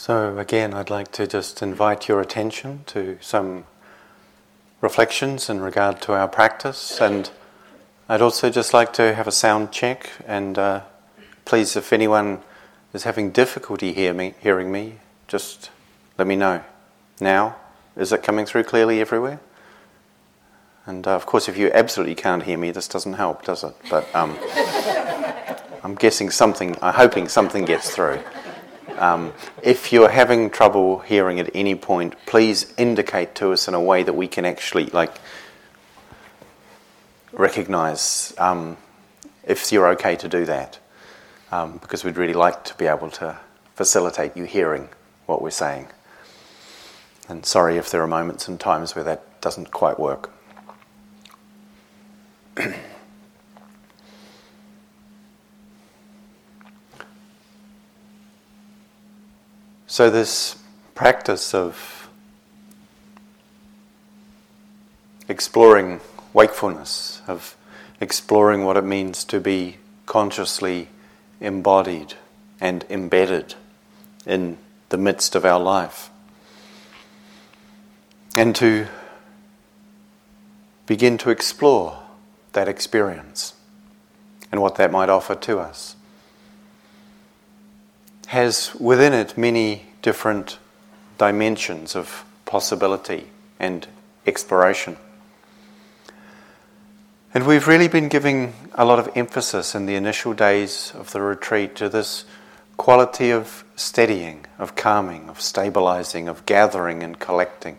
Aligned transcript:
So, 0.00 0.38
again, 0.38 0.72
I'd 0.72 0.88
like 0.88 1.12
to 1.12 1.26
just 1.26 1.60
invite 1.60 2.08
your 2.08 2.22
attention 2.22 2.84
to 2.86 3.18
some 3.20 3.64
reflections 4.80 5.50
in 5.50 5.60
regard 5.60 6.00
to 6.00 6.14
our 6.14 6.26
practice, 6.26 7.02
and 7.02 7.30
I'd 8.08 8.22
also 8.22 8.48
just 8.48 8.72
like 8.72 8.94
to 8.94 9.14
have 9.14 9.28
a 9.28 9.30
sound 9.30 9.72
check. 9.72 10.08
And 10.26 10.58
uh, 10.58 10.80
please, 11.44 11.76
if 11.76 11.92
anyone 11.92 12.40
is 12.94 13.02
having 13.02 13.30
difficulty 13.30 13.92
hear 13.92 14.14
me, 14.14 14.32
hearing 14.40 14.72
me, 14.72 15.00
just 15.28 15.68
let 16.16 16.26
me 16.26 16.34
know. 16.34 16.64
Now, 17.20 17.56
is 17.94 18.10
it 18.10 18.22
coming 18.22 18.46
through 18.46 18.64
clearly 18.64 19.02
everywhere? 19.02 19.38
And 20.86 21.06
uh, 21.06 21.10
of 21.10 21.26
course, 21.26 21.46
if 21.46 21.58
you 21.58 21.70
absolutely 21.74 22.14
can't 22.14 22.44
hear 22.44 22.56
me, 22.56 22.70
this 22.70 22.88
doesn't 22.88 23.12
help, 23.12 23.44
does 23.44 23.64
it? 23.64 23.76
But 23.90 24.08
um, 24.14 24.38
I'm 25.84 25.94
guessing 25.94 26.30
something, 26.30 26.74
I'm 26.80 26.94
hoping 26.94 27.28
something 27.28 27.66
gets 27.66 27.94
through. 27.94 28.20
Um, 29.00 29.32
if 29.62 29.92
you're 29.94 30.10
having 30.10 30.50
trouble 30.50 30.98
hearing 30.98 31.40
at 31.40 31.50
any 31.54 31.74
point, 31.74 32.14
please 32.26 32.72
indicate 32.76 33.34
to 33.36 33.52
us 33.52 33.66
in 33.66 33.72
a 33.72 33.80
way 33.80 34.02
that 34.02 34.12
we 34.12 34.28
can 34.28 34.44
actually 34.44 34.86
like 34.86 35.16
recognize 37.32 38.34
um, 38.36 38.76
if 39.42 39.72
you're 39.72 39.88
okay 39.88 40.16
to 40.16 40.28
do 40.28 40.44
that, 40.44 40.78
um, 41.50 41.78
because 41.78 42.04
we'd 42.04 42.18
really 42.18 42.34
like 42.34 42.62
to 42.64 42.74
be 42.76 42.86
able 42.86 43.10
to 43.12 43.38
facilitate 43.74 44.36
you 44.36 44.44
hearing 44.44 44.90
what 45.24 45.40
we're 45.40 45.50
saying. 45.50 45.88
And 47.26 47.46
sorry 47.46 47.78
if 47.78 47.90
there 47.90 48.02
are 48.02 48.06
moments 48.06 48.48
and 48.48 48.60
times 48.60 48.94
where 48.94 49.04
that 49.04 49.40
doesn't 49.40 49.70
quite 49.70 49.98
work. 49.98 50.30
So, 59.90 60.08
this 60.08 60.56
practice 60.94 61.52
of 61.52 62.08
exploring 65.28 66.00
wakefulness, 66.32 67.22
of 67.26 67.56
exploring 68.00 68.64
what 68.64 68.76
it 68.76 68.84
means 68.84 69.24
to 69.24 69.40
be 69.40 69.78
consciously 70.06 70.90
embodied 71.40 72.14
and 72.60 72.84
embedded 72.88 73.56
in 74.24 74.58
the 74.90 74.96
midst 74.96 75.34
of 75.34 75.44
our 75.44 75.58
life, 75.58 76.08
and 78.36 78.54
to 78.54 78.86
begin 80.86 81.18
to 81.18 81.30
explore 81.30 82.00
that 82.52 82.68
experience 82.68 83.54
and 84.52 84.62
what 84.62 84.76
that 84.76 84.92
might 84.92 85.08
offer 85.08 85.34
to 85.34 85.58
us 85.58 85.96
has 88.30 88.72
within 88.76 89.12
it 89.12 89.36
many 89.36 89.82
different 90.02 90.56
dimensions 91.18 91.96
of 91.96 92.24
possibility 92.46 93.26
and 93.58 93.88
exploration. 94.24 94.96
And 97.34 97.44
we've 97.44 97.66
really 97.66 97.88
been 97.88 98.08
giving 98.08 98.54
a 98.74 98.84
lot 98.84 99.00
of 99.00 99.10
emphasis 99.16 99.74
in 99.74 99.86
the 99.86 99.96
initial 99.96 100.32
days 100.32 100.92
of 100.94 101.10
the 101.10 101.20
retreat 101.20 101.74
to 101.76 101.88
this 101.88 102.24
quality 102.76 103.32
of 103.32 103.64
steadying, 103.74 104.46
of 104.60 104.76
calming, 104.76 105.28
of 105.28 105.40
stabilizing, 105.40 106.28
of 106.28 106.46
gathering 106.46 107.02
and 107.02 107.18
collecting, 107.18 107.78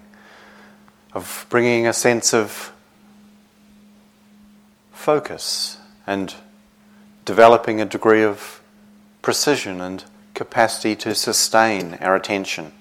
of 1.14 1.46
bringing 1.48 1.88
a 1.88 1.94
sense 1.94 2.34
of 2.34 2.74
focus 4.92 5.78
and 6.06 6.36
developing 7.24 7.80
a 7.80 7.86
degree 7.86 8.24
of 8.24 8.62
precision 9.22 9.80
and 9.80 10.04
capacity 10.42 10.96
to 10.96 11.14
sustain 11.14 11.94
our 12.02 12.16
attention 12.16 12.72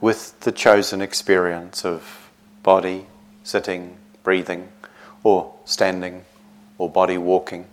with 0.00 0.40
the 0.40 0.50
chosen 0.50 1.00
experience 1.00 1.84
of 1.84 2.28
body, 2.64 3.06
sitting, 3.44 3.96
breathing, 4.24 4.66
or 5.22 5.54
standing, 5.64 6.24
or 6.78 6.90
body 6.90 7.16
walking. 7.16 7.64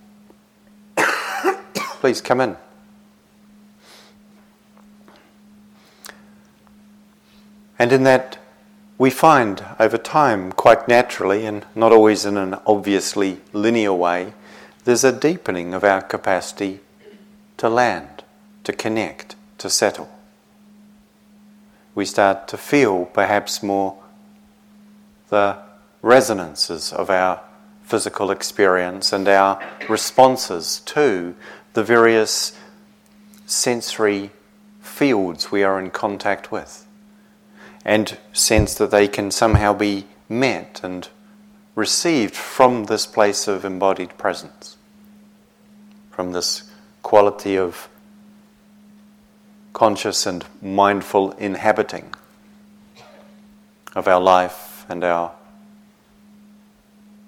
Please 1.99 2.21
come 2.21 2.41
in. 2.41 2.55
And 7.79 7.91
in 7.91 8.03
that, 8.03 8.37
we 8.99 9.09
find 9.09 9.65
over 9.79 9.97
time, 9.97 10.51
quite 10.51 10.87
naturally, 10.87 11.47
and 11.47 11.65
not 11.73 11.91
always 11.91 12.23
in 12.23 12.37
an 12.37 12.53
obviously 12.67 13.41
linear 13.51 13.93
way, 13.93 14.35
there's 14.83 15.03
a 15.03 15.11
deepening 15.11 15.73
of 15.73 15.83
our 15.83 16.03
capacity 16.03 16.81
to 17.57 17.67
land 17.67 18.12
to 18.63 18.73
connect, 18.73 19.35
to 19.57 19.69
settle. 19.69 20.09
We 21.95 22.05
start 22.05 22.47
to 22.49 22.57
feel 22.57 23.05
perhaps 23.05 23.61
more 23.61 23.97
the 25.29 25.57
resonances 26.01 26.91
of 26.91 27.09
our 27.09 27.41
physical 27.83 28.31
experience 28.31 29.13
and 29.13 29.27
our 29.27 29.61
responses 29.87 30.79
to 30.85 31.35
the 31.73 31.83
various 31.83 32.57
sensory 33.45 34.31
fields 34.81 35.51
we 35.51 35.63
are 35.63 35.79
in 35.79 35.91
contact 35.91 36.51
with, 36.51 36.85
and 37.83 38.17
sense 38.31 38.75
that 38.75 38.91
they 38.91 39.07
can 39.07 39.31
somehow 39.31 39.73
be 39.73 40.05
met 40.29 40.81
and 40.83 41.09
received 41.75 42.35
from 42.35 42.85
this 42.85 43.05
place 43.05 43.47
of 43.47 43.65
embodied 43.65 44.17
presence, 44.17 44.77
from 46.11 46.31
this 46.31 46.63
quality 47.01 47.57
of 47.57 47.89
conscious 49.73 50.25
and 50.25 50.45
mindful 50.61 51.31
inhabiting 51.31 52.13
of 53.95 54.07
our 54.07 54.21
life 54.21 54.85
and 54.87 55.03
our 55.03 55.31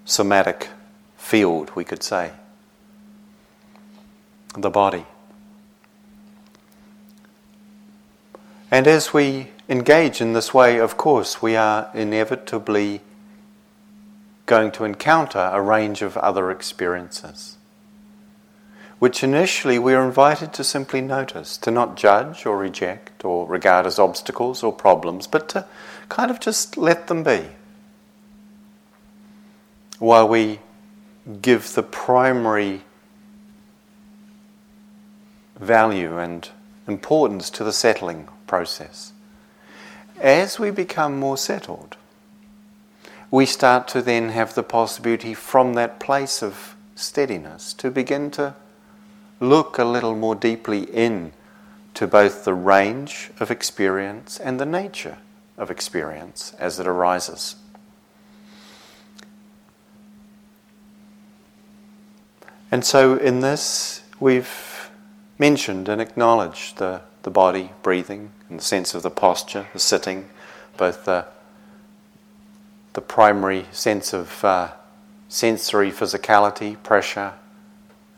somatic 0.04 0.68
field, 1.16 1.70
we 1.74 1.84
could 1.84 2.02
say, 2.02 2.32
the 4.56 4.70
body. 4.70 5.04
And 8.70 8.86
as 8.86 9.12
we 9.12 9.48
engage 9.68 10.20
in 10.20 10.32
this 10.32 10.54
way, 10.54 10.78
of 10.78 10.96
course, 10.96 11.42
we 11.42 11.56
are 11.56 11.90
inevitably 11.94 13.00
going 14.46 14.70
to 14.72 14.84
encounter 14.84 15.50
a 15.52 15.60
range 15.60 16.02
of 16.02 16.16
other 16.16 16.50
experiences 16.50 17.55
which 18.98 19.22
initially 19.22 19.78
we 19.78 19.94
are 19.94 20.04
invited 20.04 20.52
to 20.54 20.64
simply 20.64 21.00
notice, 21.00 21.56
to 21.58 21.70
not 21.70 21.96
judge 21.96 22.46
or 22.46 22.56
reject 22.56 23.24
or 23.24 23.46
regard 23.46 23.86
as 23.86 23.98
obstacles 23.98 24.62
or 24.62 24.72
problems, 24.72 25.26
but 25.26 25.48
to 25.50 25.66
kind 26.08 26.30
of 26.30 26.40
just 26.40 26.76
let 26.76 27.06
them 27.08 27.22
be. 27.22 27.44
While 29.98 30.28
we 30.28 30.60
give 31.42 31.74
the 31.74 31.82
primary 31.82 32.82
value 35.58 36.18
and 36.18 36.48
importance 36.86 37.50
to 37.50 37.64
the 37.64 37.72
settling 37.72 38.28
process. 38.46 39.12
As 40.20 40.58
we 40.58 40.70
become 40.70 41.18
more 41.18 41.36
settled, 41.36 41.96
we 43.30 43.44
start 43.44 43.88
to 43.88 44.02
then 44.02 44.30
have 44.30 44.54
the 44.54 44.62
possibility 44.62 45.34
from 45.34 45.74
that 45.74 45.98
place 45.98 46.42
of 46.42 46.76
steadiness 46.94 47.74
to 47.74 47.90
begin 47.90 48.30
to 48.32 48.54
look 49.40 49.78
a 49.78 49.84
little 49.84 50.14
more 50.14 50.34
deeply 50.34 50.82
in 50.84 51.32
to 51.94 52.06
both 52.06 52.44
the 52.44 52.54
range 52.54 53.30
of 53.40 53.50
experience 53.50 54.38
and 54.38 54.60
the 54.60 54.66
nature 54.66 55.18
of 55.56 55.70
experience 55.70 56.54
as 56.58 56.78
it 56.78 56.86
arises. 56.86 57.56
And 62.70 62.84
so, 62.84 63.16
in 63.16 63.40
this, 63.40 64.02
we've 64.18 64.90
mentioned 65.38 65.88
and 65.88 66.00
acknowledged 66.00 66.78
the, 66.78 67.02
the 67.22 67.30
body 67.30 67.70
breathing 67.82 68.32
and 68.48 68.58
the 68.58 68.64
sense 68.64 68.94
of 68.94 69.02
the 69.02 69.10
posture, 69.10 69.66
the 69.72 69.78
sitting, 69.78 70.28
both 70.76 71.04
the, 71.04 71.26
the 72.94 73.00
primary 73.00 73.66
sense 73.70 74.12
of 74.12 74.44
uh, 74.44 74.72
sensory 75.28 75.90
physicality, 75.90 76.82
pressure, 76.82 77.34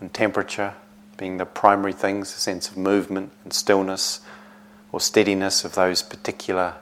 and 0.01 0.13
temperature 0.15 0.75
being 1.19 1.37
the 1.37 1.45
primary 1.45 1.93
things, 1.93 2.35
a 2.35 2.39
sense 2.39 2.71
of 2.71 2.79
movement 2.79 3.33
and 3.45 3.53
stillness 3.53 4.21
or 4.91 5.01
steadiness 5.01 5.65
of 5.65 5.75
those 5.75 6.01
particular 6.01 6.77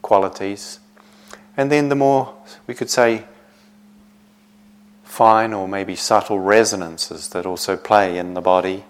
qualities. 0.00 0.80
And 1.56 1.70
then 1.70 1.90
the 1.90 1.94
more, 1.94 2.34
we 2.66 2.74
could 2.74 2.88
say, 2.88 3.24
fine 5.02 5.52
or 5.52 5.68
maybe 5.68 5.94
subtle 5.94 6.40
resonances 6.40 7.28
that 7.28 7.44
also 7.44 7.76
play 7.76 8.16
in 8.16 8.34
the 8.34 8.40
body 8.40 8.84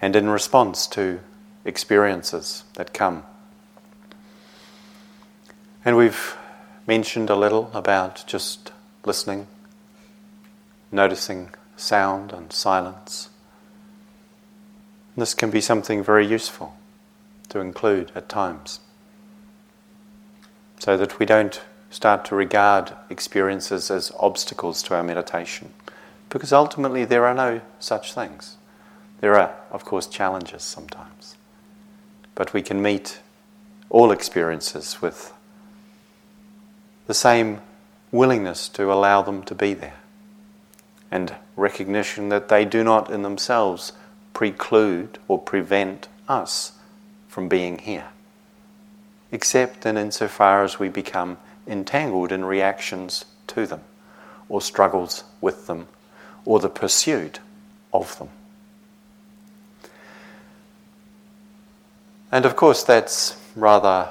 and 0.00 0.14
in 0.14 0.28
response 0.28 0.86
to 0.86 1.20
experiences 1.64 2.64
that 2.74 2.94
come. 2.94 3.24
And 5.84 5.96
we've 5.96 6.36
mentioned 6.86 7.30
a 7.30 7.36
little 7.36 7.70
about 7.74 8.24
just 8.26 8.72
listening, 9.04 9.46
noticing 10.92 11.50
sound 11.76 12.32
and 12.32 12.52
silence. 12.52 13.30
This 15.18 15.34
can 15.34 15.50
be 15.50 15.60
something 15.60 16.04
very 16.04 16.24
useful. 16.24 16.74
to 17.48 17.60
include 17.60 18.12
at 18.14 18.28
times. 18.28 18.78
So 20.78 20.98
that 20.98 21.18
we 21.18 21.24
don't 21.24 21.62
start 21.88 22.26
to 22.26 22.34
regard 22.34 22.92
experiences 23.08 23.90
as 23.90 24.12
obstacles 24.20 24.82
to 24.82 24.94
our 24.94 25.02
meditation. 25.02 25.72
Because 26.28 26.52
ultimately, 26.52 27.06
there 27.06 27.24
are 27.24 27.34
no 27.34 27.62
such 27.80 28.12
things. 28.12 28.58
There 29.20 29.34
are, 29.34 29.54
of 29.70 29.86
course, 29.86 30.06
challenges 30.06 30.62
sometimes. 30.62 31.36
But 32.34 32.52
we 32.52 32.60
can 32.60 32.82
meet 32.82 33.20
all 33.88 34.12
experiences 34.12 35.00
with 35.00 35.32
the 37.06 37.14
same 37.14 37.62
willingness 38.12 38.68
to 38.68 38.92
allow 38.92 39.22
them 39.22 39.42
to 39.44 39.54
be 39.54 39.72
there 39.72 40.00
and 41.10 41.34
recognition 41.56 42.28
that 42.28 42.50
they 42.50 42.66
do 42.66 42.84
not 42.84 43.10
in 43.10 43.22
themselves 43.22 43.92
preclude 44.32 45.18
or 45.28 45.38
prevent 45.38 46.08
us 46.28 46.72
from 47.28 47.48
being 47.48 47.78
here, 47.78 48.08
except 49.30 49.86
in 49.86 49.96
insofar 49.96 50.64
as 50.64 50.78
we 50.78 50.88
become 50.88 51.38
entangled 51.66 52.32
in 52.32 52.44
reactions 52.44 53.24
to 53.46 53.66
them, 53.66 53.82
or 54.48 54.60
struggles 54.60 55.24
with 55.40 55.66
them, 55.66 55.88
or 56.44 56.58
the 56.60 56.68
pursuit 56.68 57.40
of 57.92 58.18
them. 58.18 58.28
And 62.30 62.44
of 62.44 62.56
course, 62.56 62.82
that's 62.82 63.38
rather, 63.56 64.10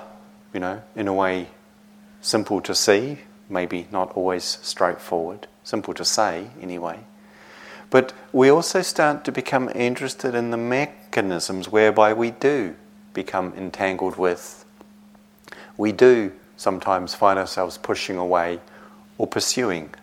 you 0.54 0.60
know, 0.60 0.82
in 0.96 1.08
a 1.08 1.14
way 1.14 1.48
simple 2.22 2.62
to 2.62 2.74
see, 2.74 3.20
maybe 3.50 3.88
not 3.92 4.12
always 4.14 4.44
straightforward, 4.62 5.48
simple 5.64 5.94
to 5.94 6.04
say 6.04 6.50
anyway. 6.62 7.00
But 7.90 8.14
we 8.34 8.50
also 8.50 8.82
start 8.82 9.24
to 9.26 9.32
become 9.32 9.70
interested 9.74 10.36
in 10.36 10.52
the 10.52 10.58
mechanisms 10.58 11.70
whereby 11.70 12.14
we 12.14 12.32
do 12.32 12.76
become 13.14 13.54
entangled 13.56 14.18
with, 14.18 14.66
we 15.78 15.92
do 15.92 16.34
sometimes 16.58 17.14
find 17.14 17.40
ourselves 17.40 17.78
pushing 17.78 18.18
away 18.18 18.60
or 19.18 19.28
pursuing 19.28 19.94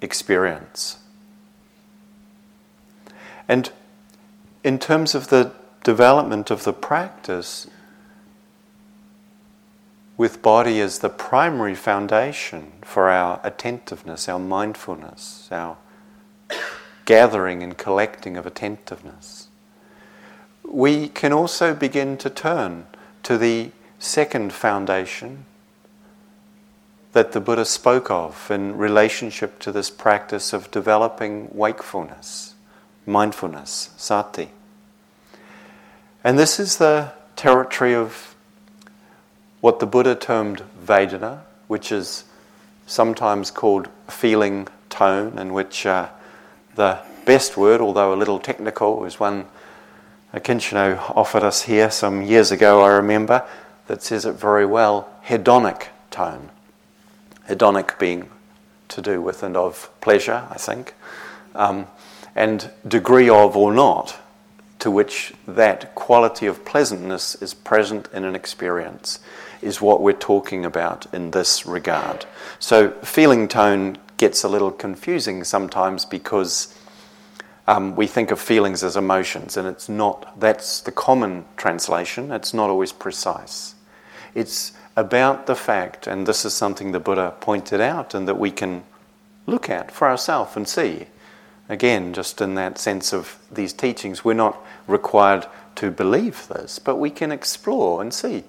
experience. 0.00 0.98
And 3.48 3.70
in 4.64 4.78
terms 4.78 5.14
of 5.14 5.28
the 5.28 5.52
development 5.84 6.50
of 6.50 6.64
the 6.64 6.72
practice, 6.72 7.68
with 10.16 10.40
body 10.42 10.80
as 10.80 11.00
the 11.00 11.08
primary 11.08 11.74
foundation 11.74 12.72
for 12.82 13.10
our 13.10 13.38
attentiveness, 13.44 14.28
our 14.28 14.38
mindfulness, 14.38 15.48
our 15.52 15.76
gathering 17.06 17.62
and 17.62 17.78
collecting 17.78 18.36
of 18.36 18.46
attentiveness, 18.46 19.48
we 20.62 21.08
can 21.08 21.32
also 21.32 21.74
begin 21.74 22.18
to 22.18 22.28
turn 22.28 22.86
to 23.22 23.38
the 23.38 23.70
second 23.98 24.52
foundation 24.52 25.46
that 27.12 27.32
the 27.32 27.40
Buddha 27.40 27.64
spoke 27.64 28.10
of 28.10 28.50
in 28.50 28.76
relationship 28.76 29.58
to 29.60 29.72
this 29.72 29.88
practice 29.88 30.52
of 30.52 30.70
developing 30.70 31.48
wakefulness, 31.50 32.54
mindfulness, 33.06 33.88
sati. 33.96 34.50
And 36.22 36.38
this 36.38 36.60
is 36.60 36.76
the 36.76 37.12
territory 37.34 37.94
of 37.94 38.34
what 39.60 39.78
the 39.80 39.86
Buddha 39.86 40.14
termed 40.14 40.62
Vedana, 40.84 41.40
which 41.68 41.90
is 41.90 42.24
sometimes 42.86 43.50
called 43.50 43.88
feeling 44.08 44.68
tone, 44.90 45.38
and 45.38 45.54
which 45.54 45.86
uh, 45.86 46.08
the 46.76 47.00
best 47.24 47.56
word, 47.56 47.80
although 47.80 48.14
a 48.14 48.16
little 48.16 48.38
technical, 48.38 49.04
is 49.04 49.18
one 49.18 49.46
Akincano 50.32 50.98
offered 51.16 51.42
us 51.42 51.62
here 51.62 51.90
some 51.90 52.22
years 52.22 52.52
ago, 52.52 52.82
I 52.82 52.88
remember 52.88 53.46
that 53.86 54.02
says 54.02 54.26
it 54.26 54.34
very 54.34 54.66
well 54.66 55.08
hedonic 55.26 55.86
tone. 56.10 56.50
Hedonic 57.48 57.98
being 57.98 58.28
to 58.88 59.00
do 59.00 59.20
with 59.20 59.42
and 59.42 59.56
of 59.56 59.90
pleasure, 60.00 60.46
I 60.50 60.58
think, 60.58 60.94
um, 61.54 61.86
and 62.34 62.70
degree 62.86 63.28
of 63.28 63.56
or 63.56 63.72
not 63.72 64.18
to 64.78 64.90
which 64.90 65.32
that 65.48 65.94
quality 65.94 66.46
of 66.46 66.64
pleasantness 66.64 67.34
is 67.36 67.54
present 67.54 68.08
in 68.12 68.24
an 68.24 68.36
experience 68.36 69.20
is 69.62 69.80
what 69.80 70.02
we're 70.02 70.12
talking 70.12 70.64
about 70.64 71.06
in 71.14 71.30
this 71.30 71.64
regard. 71.64 72.26
So, 72.58 72.90
feeling 73.02 73.48
tone 73.48 73.98
gets 74.16 74.44
a 74.44 74.48
little 74.48 74.70
confusing 74.70 75.44
sometimes 75.44 76.04
because 76.04 76.74
um, 77.66 77.96
we 77.96 78.06
think 78.06 78.30
of 78.30 78.40
feelings 78.40 78.84
as 78.84 78.96
emotions, 78.96 79.56
and 79.56 79.66
it's 79.66 79.88
not, 79.88 80.38
that's 80.38 80.80
the 80.80 80.92
common 80.92 81.44
translation, 81.56 82.30
it's 82.30 82.54
not 82.54 82.70
always 82.70 82.92
precise. 82.92 83.74
It's 84.34 84.72
about 84.96 85.46
the 85.46 85.56
fact, 85.56 86.06
and 86.06 86.26
this 86.26 86.44
is 86.44 86.54
something 86.54 86.92
the 86.92 87.00
Buddha 87.00 87.34
pointed 87.40 87.80
out 87.80 88.14
and 88.14 88.26
that 88.28 88.38
we 88.38 88.50
can 88.50 88.84
look 89.46 89.68
at 89.68 89.90
for 89.90 90.08
ourselves 90.08 90.56
and 90.56 90.68
see. 90.68 91.06
Again, 91.68 92.12
just 92.12 92.40
in 92.40 92.54
that 92.54 92.78
sense 92.78 93.12
of 93.12 93.38
these 93.50 93.72
teachings, 93.72 94.24
we're 94.24 94.34
not 94.34 94.58
required 94.86 95.46
to 95.76 95.90
believe 95.90 96.46
this, 96.48 96.78
but 96.78 96.96
we 96.96 97.10
can 97.10 97.32
explore 97.32 98.00
and 98.00 98.14
see 98.14 98.44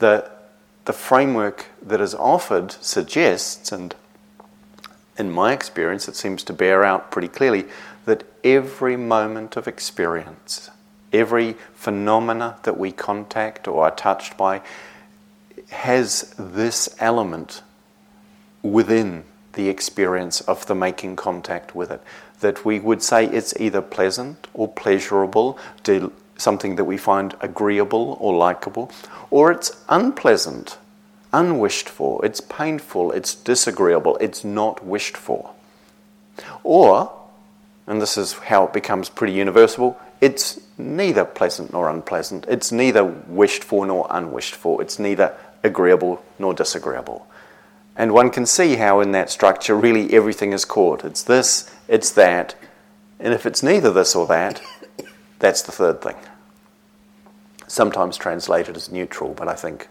that 0.00 0.50
the 0.84 0.92
framework 0.92 1.66
that 1.82 2.00
is 2.00 2.14
offered 2.14 2.72
suggests, 2.72 3.72
and 3.72 3.94
in 5.18 5.30
my 5.30 5.52
experience, 5.52 6.08
it 6.08 6.16
seems 6.16 6.42
to 6.44 6.52
bear 6.52 6.84
out 6.84 7.10
pretty 7.10 7.28
clearly, 7.28 7.64
that 8.04 8.24
every 8.44 8.96
moment 8.96 9.56
of 9.56 9.66
experience, 9.66 10.70
every 11.12 11.56
phenomena 11.74 12.56
that 12.62 12.78
we 12.78 12.92
contact 12.92 13.66
or 13.66 13.84
are 13.84 13.94
touched 13.94 14.36
by, 14.36 14.60
has 15.70 16.34
this 16.38 16.94
element 17.00 17.62
within 18.62 19.24
the 19.54 19.68
experience 19.68 20.40
of 20.42 20.66
the 20.66 20.74
making 20.74 21.16
contact 21.16 21.74
with 21.74 21.90
it. 21.90 22.00
That 22.40 22.64
we 22.64 22.78
would 22.78 23.02
say 23.02 23.24
it's 23.24 23.54
either 23.58 23.80
pleasant 23.80 24.46
or 24.52 24.68
pleasurable, 24.68 25.58
something 26.36 26.76
that 26.76 26.84
we 26.84 26.98
find 26.98 27.34
agreeable 27.40 28.18
or 28.20 28.36
likable, 28.36 28.90
or 29.30 29.50
it's 29.50 29.82
unpleasant, 29.88 30.76
unwished 31.36 31.88
for, 31.88 32.24
it's 32.24 32.40
painful, 32.40 33.12
it's 33.12 33.34
disagreeable, 33.34 34.16
it's 34.16 34.42
not 34.42 34.84
wished 34.84 35.16
for. 35.16 35.52
Or, 36.64 37.12
and 37.86 38.00
this 38.00 38.16
is 38.16 38.32
how 38.32 38.64
it 38.64 38.72
becomes 38.72 39.10
pretty 39.10 39.34
universal, 39.34 40.00
it's 40.22 40.58
neither 40.78 41.26
pleasant 41.26 41.74
nor 41.74 41.90
unpleasant, 41.90 42.46
it's 42.48 42.72
neither 42.72 43.04
wished 43.04 43.62
for 43.62 43.86
nor 43.86 44.06
unwished 44.08 44.54
for, 44.54 44.80
it's 44.80 44.98
neither 44.98 45.36
agreeable 45.62 46.24
nor 46.38 46.54
disagreeable. 46.54 47.26
And 47.96 48.12
one 48.12 48.30
can 48.30 48.46
see 48.46 48.76
how 48.76 49.00
in 49.00 49.12
that 49.12 49.30
structure 49.30 49.74
really 49.74 50.14
everything 50.14 50.52
is 50.52 50.64
caught. 50.64 51.04
It's 51.04 51.22
this, 51.22 51.70
it's 51.86 52.10
that, 52.12 52.54
and 53.20 53.34
if 53.34 53.44
it's 53.44 53.62
neither 53.62 53.92
this 53.92 54.16
or 54.16 54.26
that, 54.26 54.62
that's 55.38 55.62
the 55.62 55.72
third 55.72 56.00
thing. 56.00 56.16
Sometimes 57.66 58.16
translated 58.16 58.76
as 58.76 58.90
neutral, 58.90 59.34
but 59.34 59.48
I 59.48 59.54
think 59.54 59.88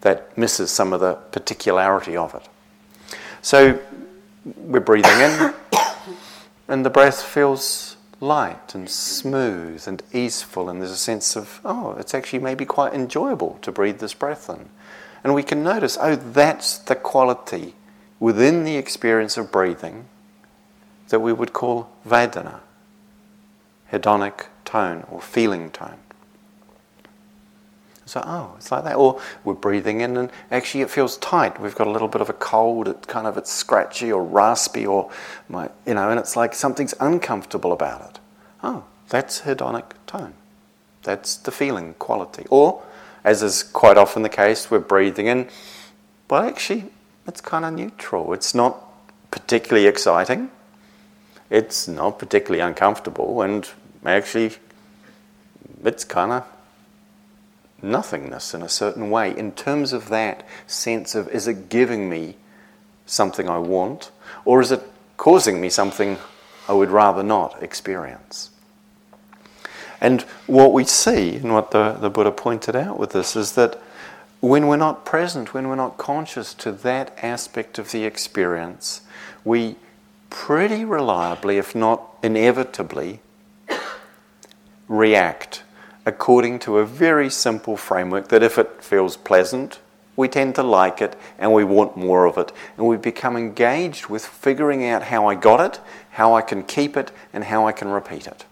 that 0.00 0.36
misses 0.36 0.70
some 0.70 0.92
of 0.92 1.00
the 1.00 1.14
particularity 1.32 2.16
of 2.16 2.34
it. 2.34 2.48
So 3.42 3.80
we're 4.56 4.80
breathing 4.80 5.20
in, 5.20 5.54
and 6.68 6.84
the 6.84 6.90
breath 6.90 7.22
feels 7.22 7.96
light 8.20 8.74
and 8.74 8.88
smooth 8.88 9.86
and 9.86 10.02
easeful, 10.12 10.68
and 10.68 10.80
there's 10.80 10.90
a 10.90 10.96
sense 10.96 11.36
of, 11.36 11.60
oh, 11.64 11.96
it's 11.98 12.14
actually 12.14 12.38
maybe 12.38 12.64
quite 12.64 12.94
enjoyable 12.94 13.58
to 13.62 13.70
breathe 13.72 13.98
this 13.98 14.14
breath 14.14 14.48
in. 14.48 14.68
And 15.22 15.34
we 15.34 15.42
can 15.42 15.62
notice, 15.62 15.98
oh, 16.00 16.16
that's 16.16 16.78
the 16.78 16.94
quality 16.94 17.74
within 18.20 18.64
the 18.64 18.76
experience 18.76 19.36
of 19.36 19.52
breathing 19.52 20.06
that 21.08 21.20
we 21.20 21.32
would 21.32 21.52
call 21.52 21.90
Vedana, 22.06 22.60
hedonic 23.92 24.46
tone 24.64 25.04
or 25.10 25.20
feeling 25.20 25.70
tone. 25.70 25.98
So, 28.06 28.22
oh, 28.24 28.54
it's 28.56 28.70
like 28.70 28.84
that. 28.84 28.96
Or 28.96 29.20
we're 29.44 29.54
breathing 29.54 30.00
in 30.00 30.16
and 30.16 30.30
actually 30.50 30.82
it 30.82 30.90
feels 30.90 31.16
tight. 31.18 31.60
We've 31.60 31.74
got 31.74 31.88
a 31.88 31.90
little 31.90 32.08
bit 32.08 32.20
of 32.20 32.30
a 32.30 32.34
cold. 32.34 32.86
It 32.88 33.06
kind 33.08 33.26
of 33.26 33.36
it's 33.36 33.52
scratchy 33.52 34.12
or 34.12 34.24
raspy 34.24 34.86
or, 34.86 35.10
my, 35.48 35.68
you 35.84 35.94
know, 35.94 36.08
and 36.10 36.18
it's 36.18 36.36
like 36.36 36.54
something's 36.54 36.94
uncomfortable 37.00 37.72
about 37.72 38.10
it. 38.10 38.20
Oh, 38.62 38.84
that's 39.08 39.42
hedonic 39.42 39.90
tone. 40.06 40.34
That's 41.02 41.36
the 41.36 41.50
feeling 41.50 41.94
quality. 41.98 42.46
Or 42.48 42.82
as 43.24 43.42
is 43.42 43.64
quite 43.64 43.98
often 43.98 44.22
the 44.22 44.28
case, 44.28 44.70
we're 44.70 44.78
breathing 44.78 45.26
in, 45.26 45.48
Well, 46.30 46.44
actually, 46.44 46.86
it's 47.26 47.40
kind 47.40 47.64
of 47.64 47.74
neutral. 47.74 48.32
It's 48.32 48.54
not 48.54 48.82
particularly 49.32 49.88
exciting, 49.88 50.50
it's 51.50 51.88
not 51.88 52.18
particularly 52.20 52.60
uncomfortable, 52.60 53.42
and 53.42 53.68
actually, 54.04 54.52
it's 55.84 56.04
kind 56.04 56.32
of 56.32 56.44
nothingness 57.82 58.54
in 58.54 58.62
a 58.62 58.68
certain 58.68 59.10
way 59.10 59.36
in 59.36 59.52
terms 59.52 59.92
of 59.92 60.08
that 60.08 60.46
sense 60.66 61.14
of 61.14 61.28
is 61.28 61.46
it 61.46 61.68
giving 61.68 62.08
me 62.08 62.36
something 63.06 63.48
I 63.48 63.58
want, 63.58 64.10
or 64.44 64.60
is 64.60 64.72
it 64.72 64.82
causing 65.16 65.60
me 65.60 65.68
something 65.68 66.18
I 66.68 66.72
would 66.72 66.90
rather 66.90 67.22
not 67.22 67.62
experience? 67.62 68.50
And 70.00 70.22
what 70.46 70.72
we 70.72 70.84
see, 70.84 71.36
and 71.36 71.54
what 71.54 71.70
the, 71.70 71.92
the 71.92 72.10
Buddha 72.10 72.32
pointed 72.32 72.76
out 72.76 72.98
with 72.98 73.10
this, 73.10 73.36
is 73.36 73.52
that 73.52 73.80
when 74.40 74.66
we're 74.66 74.76
not 74.76 75.06
present, 75.06 75.54
when 75.54 75.68
we're 75.68 75.76
not 75.76 75.96
conscious 75.96 76.52
to 76.54 76.72
that 76.72 77.16
aspect 77.22 77.78
of 77.78 77.92
the 77.92 78.04
experience, 78.04 79.00
we 79.44 79.76
pretty 80.28 80.84
reliably, 80.84 81.56
if 81.56 81.74
not 81.74 82.02
inevitably, 82.22 83.20
react 84.88 85.62
according 86.06 86.60
to 86.60 86.78
a 86.78 86.86
very 86.86 87.28
simple 87.28 87.76
framework 87.76 88.28
that 88.28 88.42
if 88.42 88.56
it 88.56 88.82
feels 88.82 89.16
pleasant, 89.16 89.80
we 90.14 90.28
tend 90.28 90.54
to 90.54 90.62
like 90.62 91.02
it 91.02 91.16
and 91.38 91.52
we 91.52 91.64
want 91.64 91.96
more 91.96 92.24
of 92.24 92.38
it. 92.38 92.52
And 92.78 92.86
we 92.86 92.96
become 92.96 93.36
engaged 93.36 94.06
with 94.06 94.24
figuring 94.24 94.86
out 94.86 95.02
how 95.02 95.26
I 95.26 95.34
got 95.34 95.60
it, 95.60 95.80
how 96.12 96.34
I 96.34 96.40
can 96.40 96.62
keep 96.62 96.96
it, 96.96 97.10
and 97.32 97.44
how 97.44 97.66
I 97.66 97.72
can 97.72 97.88
repeat 97.88 98.26
it. 98.26 98.46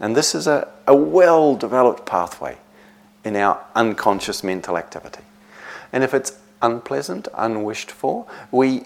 And 0.00 0.16
this 0.16 0.34
is 0.34 0.46
a, 0.46 0.68
a 0.86 0.96
well 0.96 1.54
developed 1.54 2.06
pathway 2.06 2.56
in 3.24 3.36
our 3.36 3.62
unconscious 3.76 4.42
mental 4.42 4.78
activity. 4.78 5.22
And 5.92 6.02
if 6.02 6.14
it's 6.14 6.38
unpleasant, 6.62 7.28
unwished 7.34 7.90
for, 7.90 8.26
we, 8.50 8.84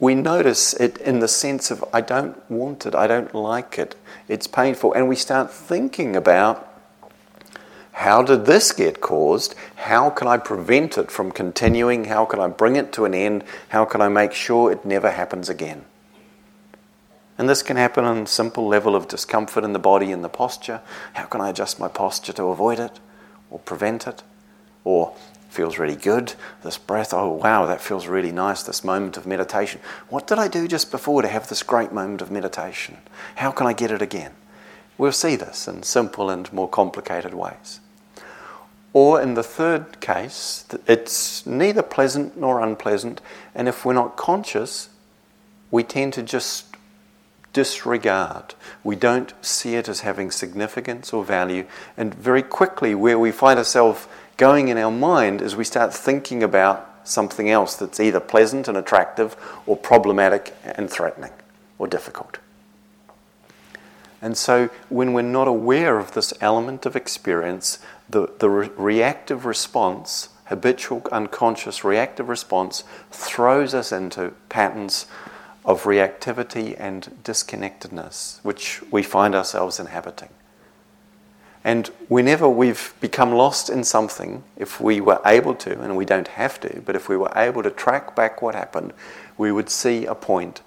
we 0.00 0.16
notice 0.16 0.74
it 0.74 0.98
in 0.98 1.20
the 1.20 1.28
sense 1.28 1.70
of, 1.70 1.84
I 1.92 2.00
don't 2.00 2.50
want 2.50 2.84
it, 2.84 2.94
I 2.96 3.06
don't 3.06 3.32
like 3.32 3.78
it, 3.78 3.94
it's 4.26 4.48
painful. 4.48 4.92
And 4.92 5.08
we 5.08 5.14
start 5.14 5.52
thinking 5.52 6.16
about 6.16 6.75
how 7.96 8.22
did 8.22 8.44
this 8.44 8.72
get 8.72 9.00
caused? 9.00 9.54
How 9.74 10.10
can 10.10 10.28
I 10.28 10.36
prevent 10.36 10.98
it 10.98 11.10
from 11.10 11.32
continuing? 11.32 12.04
How 12.04 12.26
can 12.26 12.38
I 12.38 12.46
bring 12.46 12.76
it 12.76 12.92
to 12.92 13.06
an 13.06 13.14
end? 13.14 13.42
How 13.70 13.86
can 13.86 14.02
I 14.02 14.08
make 14.08 14.32
sure 14.32 14.70
it 14.70 14.84
never 14.84 15.10
happens 15.10 15.48
again? 15.48 15.86
And 17.38 17.48
this 17.48 17.62
can 17.62 17.78
happen 17.78 18.04
on 18.04 18.18
a 18.18 18.26
simple 18.26 18.68
level 18.68 18.94
of 18.94 19.08
discomfort 19.08 19.64
in 19.64 19.72
the 19.72 19.78
body 19.78 20.12
and 20.12 20.22
the 20.22 20.28
posture. 20.28 20.82
How 21.14 21.24
can 21.24 21.40
I 21.40 21.48
adjust 21.48 21.80
my 21.80 21.88
posture 21.88 22.34
to 22.34 22.44
avoid 22.44 22.78
it 22.78 23.00
or 23.50 23.60
prevent 23.60 24.06
it? 24.06 24.22
Or 24.84 25.16
feels 25.48 25.78
really 25.78 25.96
good. 25.96 26.34
This 26.62 26.76
breath, 26.76 27.14
oh 27.14 27.30
wow, 27.30 27.64
that 27.64 27.80
feels 27.80 28.06
really 28.06 28.30
nice. 28.30 28.62
This 28.62 28.84
moment 28.84 29.16
of 29.16 29.26
meditation. 29.26 29.80
What 30.10 30.26
did 30.26 30.38
I 30.38 30.48
do 30.48 30.68
just 30.68 30.90
before 30.90 31.22
to 31.22 31.28
have 31.28 31.48
this 31.48 31.62
great 31.62 31.92
moment 31.92 32.20
of 32.20 32.30
meditation? 32.30 32.98
How 33.36 33.50
can 33.52 33.66
I 33.66 33.72
get 33.72 33.90
it 33.90 34.02
again? 34.02 34.34
We'll 34.98 35.12
see 35.12 35.34
this 35.34 35.66
in 35.66 35.82
simple 35.82 36.28
and 36.28 36.52
more 36.52 36.68
complicated 36.68 37.32
ways. 37.32 37.80
Or 38.96 39.20
in 39.20 39.34
the 39.34 39.42
third 39.42 40.00
case, 40.00 40.64
it's 40.86 41.44
neither 41.44 41.82
pleasant 41.82 42.38
nor 42.38 42.62
unpleasant, 42.62 43.20
and 43.54 43.68
if 43.68 43.84
we're 43.84 43.92
not 43.92 44.16
conscious, 44.16 44.88
we 45.70 45.82
tend 45.82 46.14
to 46.14 46.22
just 46.22 46.64
disregard. 47.52 48.54
We 48.82 48.96
don't 48.96 49.34
see 49.44 49.74
it 49.74 49.86
as 49.86 50.00
having 50.00 50.30
significance 50.30 51.12
or 51.12 51.26
value, 51.26 51.66
and 51.98 52.14
very 52.14 52.42
quickly, 52.42 52.94
where 52.94 53.18
we 53.18 53.32
find 53.32 53.58
ourselves 53.58 54.08
going 54.38 54.68
in 54.68 54.78
our 54.78 54.90
mind 54.90 55.42
is 55.42 55.54
we 55.54 55.64
start 55.64 55.92
thinking 55.92 56.42
about 56.42 56.90
something 57.04 57.50
else 57.50 57.76
that's 57.76 58.00
either 58.00 58.18
pleasant 58.18 58.66
and 58.66 58.78
attractive 58.78 59.36
or 59.66 59.76
problematic 59.76 60.56
and 60.64 60.88
threatening 60.88 61.32
or 61.76 61.86
difficult. 61.86 62.38
And 64.22 64.38
so, 64.38 64.70
when 64.88 65.12
we're 65.12 65.20
not 65.20 65.46
aware 65.46 65.98
of 65.98 66.14
this 66.14 66.32
element 66.40 66.86
of 66.86 66.96
experience, 66.96 67.78
the, 68.08 68.30
the 68.38 68.48
re- 68.48 68.70
reactive 68.76 69.44
response, 69.44 70.28
habitual 70.46 71.02
unconscious 71.10 71.84
reactive 71.84 72.28
response, 72.28 72.84
throws 73.10 73.74
us 73.74 73.92
into 73.92 74.32
patterns 74.48 75.06
of 75.64 75.82
reactivity 75.82 76.76
and 76.78 77.18
disconnectedness, 77.24 78.40
which 78.44 78.80
we 78.90 79.02
find 79.02 79.34
ourselves 79.34 79.80
inhabiting. 79.80 80.28
And 81.64 81.88
whenever 82.06 82.48
we've 82.48 82.94
become 83.00 83.32
lost 83.32 83.68
in 83.68 83.82
something, 83.82 84.44
if 84.56 84.80
we 84.80 85.00
were 85.00 85.20
able 85.26 85.56
to, 85.56 85.80
and 85.80 85.96
we 85.96 86.04
don't 86.04 86.28
have 86.28 86.60
to, 86.60 86.80
but 86.86 86.94
if 86.94 87.08
we 87.08 87.16
were 87.16 87.32
able 87.34 87.64
to 87.64 87.70
track 87.70 88.14
back 88.14 88.40
what 88.40 88.54
happened, 88.54 88.92
we 89.36 89.50
would 89.50 89.68
see 89.68 90.06
a 90.06 90.14
point 90.14 90.62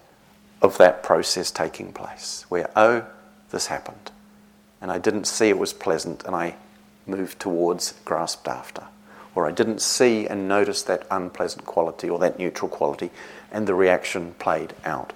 of 0.62 0.78
that 0.78 1.02
process 1.02 1.52
taking 1.52 1.94
place 1.94 2.46
where, 2.50 2.70
oh, 2.76 3.06
this 3.52 3.68
happened. 3.68 4.12
And 4.82 4.92
I 4.92 4.98
didn't 4.98 5.26
see 5.26 5.48
it 5.48 5.58
was 5.58 5.72
pleasant, 5.72 6.26
and 6.26 6.36
I 6.36 6.56
moved 7.10 7.40
towards, 7.40 7.94
grasped 8.06 8.48
after. 8.48 8.84
Or 9.36 9.48
I 9.48 9.52
didn't 9.52 9.82
see 9.82 10.28
and 10.28 10.48
notice 10.48 10.82
that 10.84 11.06
unpleasant 11.12 11.66
quality 11.66 12.10
or 12.10 12.20
that 12.20 12.40
neutral 12.40 12.70
quality, 12.70 13.10
and 13.52 13.68
the 13.68 13.76
reaction 13.76 14.36
played 14.40 14.74
out. 14.86 15.14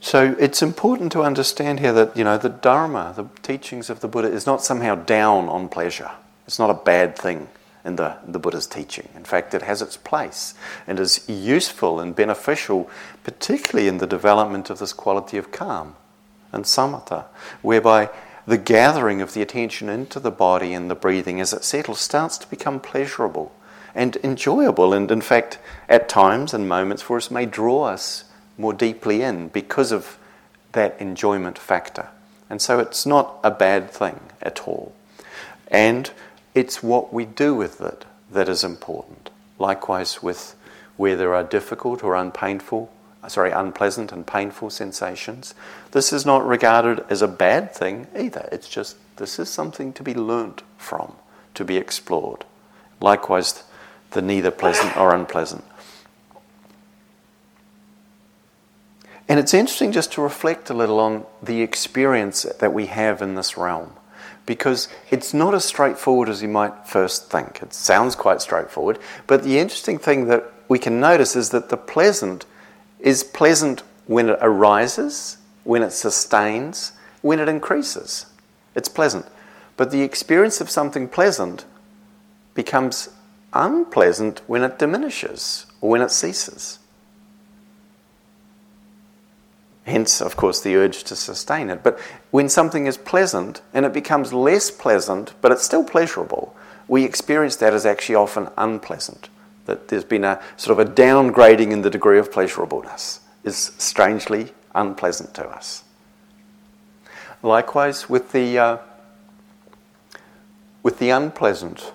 So 0.00 0.36
it's 0.38 0.62
important 0.62 1.10
to 1.12 1.22
understand 1.22 1.80
here 1.80 1.92
that 1.92 2.16
you 2.16 2.22
know 2.22 2.38
the 2.38 2.48
Dharma, 2.48 3.12
the 3.16 3.26
teachings 3.42 3.90
of 3.90 4.00
the 4.00 4.08
Buddha, 4.08 4.28
is 4.28 4.46
not 4.46 4.62
somehow 4.62 4.94
down 4.94 5.48
on 5.48 5.68
pleasure. 5.68 6.12
It's 6.46 6.60
not 6.60 6.70
a 6.70 6.74
bad 6.74 7.18
thing 7.18 7.48
in 7.84 7.96
the, 7.96 8.16
the 8.26 8.38
Buddha's 8.38 8.66
teaching. 8.66 9.08
In 9.16 9.24
fact, 9.24 9.52
it 9.52 9.62
has 9.62 9.82
its 9.82 9.96
place 9.96 10.54
and 10.86 11.00
is 11.00 11.28
useful 11.28 11.98
and 11.98 12.14
beneficial, 12.14 12.88
particularly 13.24 13.88
in 13.88 13.98
the 13.98 14.06
development 14.06 14.70
of 14.70 14.78
this 14.78 14.92
quality 14.92 15.38
of 15.38 15.50
calm 15.50 15.96
and 16.56 16.64
samatha, 16.64 17.26
whereby 17.62 18.10
the 18.46 18.58
gathering 18.58 19.20
of 19.20 19.34
the 19.34 19.42
attention 19.42 19.88
into 19.88 20.18
the 20.18 20.30
body 20.30 20.72
and 20.72 20.90
the 20.90 20.94
breathing 20.94 21.40
as 21.40 21.52
it 21.52 21.62
settles 21.62 22.00
starts 22.00 22.38
to 22.38 22.50
become 22.50 22.80
pleasurable 22.80 23.52
and 23.94 24.16
enjoyable, 24.24 24.92
and 24.92 25.10
in 25.10 25.20
fact, 25.20 25.58
at 25.88 26.08
times 26.08 26.52
and 26.52 26.68
moments 26.68 27.02
for 27.02 27.16
us, 27.16 27.30
may 27.30 27.46
draw 27.46 27.84
us 27.84 28.24
more 28.58 28.72
deeply 28.72 29.22
in 29.22 29.48
because 29.48 29.92
of 29.92 30.18
that 30.72 31.00
enjoyment 31.00 31.58
factor. 31.58 32.08
And 32.50 32.60
so 32.60 32.78
it's 32.78 33.06
not 33.06 33.38
a 33.42 33.50
bad 33.50 33.90
thing 33.90 34.20
at 34.42 34.68
all. 34.68 34.94
And 35.68 36.10
it's 36.54 36.82
what 36.82 37.12
we 37.12 37.24
do 37.24 37.54
with 37.54 37.80
it 37.80 38.04
that 38.30 38.48
is 38.48 38.62
important. 38.62 39.30
Likewise, 39.58 40.22
with 40.22 40.54
where 40.96 41.16
there 41.16 41.34
are 41.34 41.42
difficult 41.42 42.04
or 42.04 42.14
unpainful 42.14 42.92
Uh, 43.26 43.28
sorry, 43.28 43.50
unpleasant 43.50 44.12
and 44.12 44.24
painful 44.24 44.70
sensations. 44.70 45.52
This 45.90 46.12
is 46.12 46.24
not 46.24 46.46
regarded 46.46 47.04
as 47.10 47.22
a 47.22 47.28
bad 47.28 47.74
thing 47.74 48.06
either. 48.16 48.48
It's 48.52 48.68
just 48.68 48.96
this 49.16 49.40
is 49.40 49.48
something 49.48 49.92
to 49.94 50.04
be 50.04 50.14
learnt 50.14 50.62
from, 50.78 51.16
to 51.54 51.64
be 51.64 51.76
explored. 51.76 52.44
Likewise, 53.00 53.64
the 54.12 54.22
neither 54.22 54.52
pleasant 54.52 54.96
or 54.96 55.12
unpleasant. 55.12 55.64
And 59.28 59.40
it's 59.40 59.52
interesting 59.54 59.90
just 59.90 60.12
to 60.12 60.22
reflect 60.22 60.70
a 60.70 60.74
little 60.74 61.00
on 61.00 61.26
the 61.42 61.62
experience 61.62 62.44
that 62.44 62.72
we 62.72 62.86
have 62.86 63.22
in 63.22 63.34
this 63.34 63.56
realm 63.56 63.94
because 64.44 64.86
it's 65.10 65.34
not 65.34 65.52
as 65.52 65.64
straightforward 65.64 66.28
as 66.28 66.42
you 66.42 66.48
might 66.48 66.86
first 66.86 67.28
think. 67.28 67.60
It 67.60 67.72
sounds 67.72 68.14
quite 68.14 68.40
straightforward, 68.40 69.00
but 69.26 69.42
the 69.42 69.58
interesting 69.58 69.98
thing 69.98 70.28
that 70.28 70.44
we 70.68 70.78
can 70.78 71.00
notice 71.00 71.34
is 71.34 71.50
that 71.50 71.70
the 71.70 71.76
pleasant 71.76 72.46
is 73.06 73.22
pleasant 73.22 73.84
when 74.06 74.28
it 74.28 74.38
arises, 74.42 75.38
when 75.62 75.80
it 75.84 75.92
sustains, 75.92 76.90
when 77.22 77.38
it 77.38 77.48
increases. 77.48 78.26
It's 78.74 78.88
pleasant. 78.88 79.24
But 79.76 79.92
the 79.92 80.02
experience 80.02 80.60
of 80.60 80.68
something 80.68 81.06
pleasant 81.06 81.66
becomes 82.54 83.10
unpleasant 83.52 84.40
when 84.48 84.64
it 84.64 84.80
diminishes 84.80 85.66
or 85.80 85.90
when 85.90 86.02
it 86.02 86.10
ceases. 86.10 86.80
Hence, 89.84 90.20
of 90.20 90.34
course, 90.34 90.60
the 90.60 90.74
urge 90.74 91.04
to 91.04 91.14
sustain 91.14 91.70
it. 91.70 91.84
But 91.84 92.00
when 92.32 92.48
something 92.48 92.86
is 92.86 92.96
pleasant 92.96 93.62
and 93.72 93.86
it 93.86 93.92
becomes 93.92 94.32
less 94.32 94.68
pleasant, 94.72 95.32
but 95.40 95.52
it's 95.52 95.62
still 95.62 95.84
pleasurable, 95.84 96.56
we 96.88 97.04
experience 97.04 97.54
that 97.56 97.72
as 97.72 97.86
actually 97.86 98.16
often 98.16 98.48
unpleasant 98.58 99.28
that 99.66 99.88
there's 99.88 100.04
been 100.04 100.24
a 100.24 100.42
sort 100.56 100.78
of 100.78 100.86
a 100.86 100.90
downgrading 100.90 101.70
in 101.70 101.82
the 101.82 101.90
degree 101.90 102.18
of 102.18 102.32
pleasurableness 102.32 103.20
is 103.44 103.72
strangely 103.78 104.52
unpleasant 104.74 105.34
to 105.34 105.46
us. 105.46 105.84
Likewise, 107.42 108.08
with 108.08 108.32
the, 108.32 108.58
uh, 108.58 108.78
with 110.82 110.98
the 110.98 111.10
unpleasant, 111.10 111.92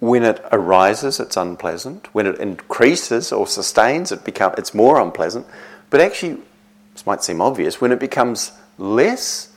when 0.00 0.22
it 0.22 0.44
arises, 0.52 1.18
it's 1.18 1.36
unpleasant. 1.36 2.12
When 2.14 2.26
it 2.26 2.38
increases 2.38 3.32
or 3.32 3.46
sustains, 3.46 4.12
it 4.12 4.24
become, 4.24 4.54
it's 4.56 4.74
more 4.74 5.00
unpleasant. 5.00 5.46
But 5.90 6.00
actually, 6.00 6.42
this 6.92 7.06
might 7.06 7.24
seem 7.24 7.40
obvious, 7.40 7.80
when 7.80 7.92
it 7.92 7.98
becomes 7.98 8.52
less 8.76 9.47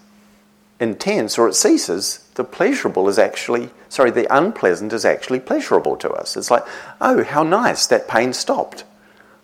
intense 0.81 1.37
or 1.37 1.47
it 1.47 1.53
ceases, 1.53 2.27
the 2.33 2.43
pleasurable 2.43 3.07
is 3.07 3.19
actually, 3.19 3.69
sorry, 3.87 4.09
the 4.09 4.35
unpleasant 4.35 4.91
is 4.91 5.05
actually 5.05 5.39
pleasurable 5.39 5.95
to 5.97 6.09
us. 6.09 6.35
It's 6.35 6.49
like, 6.49 6.65
oh, 6.99 7.23
how 7.23 7.43
nice, 7.43 7.85
that 7.87 8.07
pain 8.07 8.33
stopped, 8.33 8.83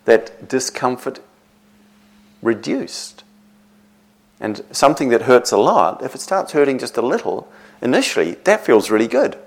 that 0.05 0.49
discomfort 0.49 1.19
reduced. 2.41 3.23
And 4.39 4.63
something 4.71 5.09
that 5.09 5.23
hurts 5.23 5.51
a 5.51 5.57
lot, 5.57 6.03
if 6.03 6.15
it 6.15 6.21
starts 6.21 6.53
hurting 6.53 6.79
just 6.79 6.97
a 6.97 7.01
little, 7.01 7.47
initially, 7.81 8.33
that 8.43 8.65
feels 8.65 8.89
really 8.89 9.07
good. 9.07 9.37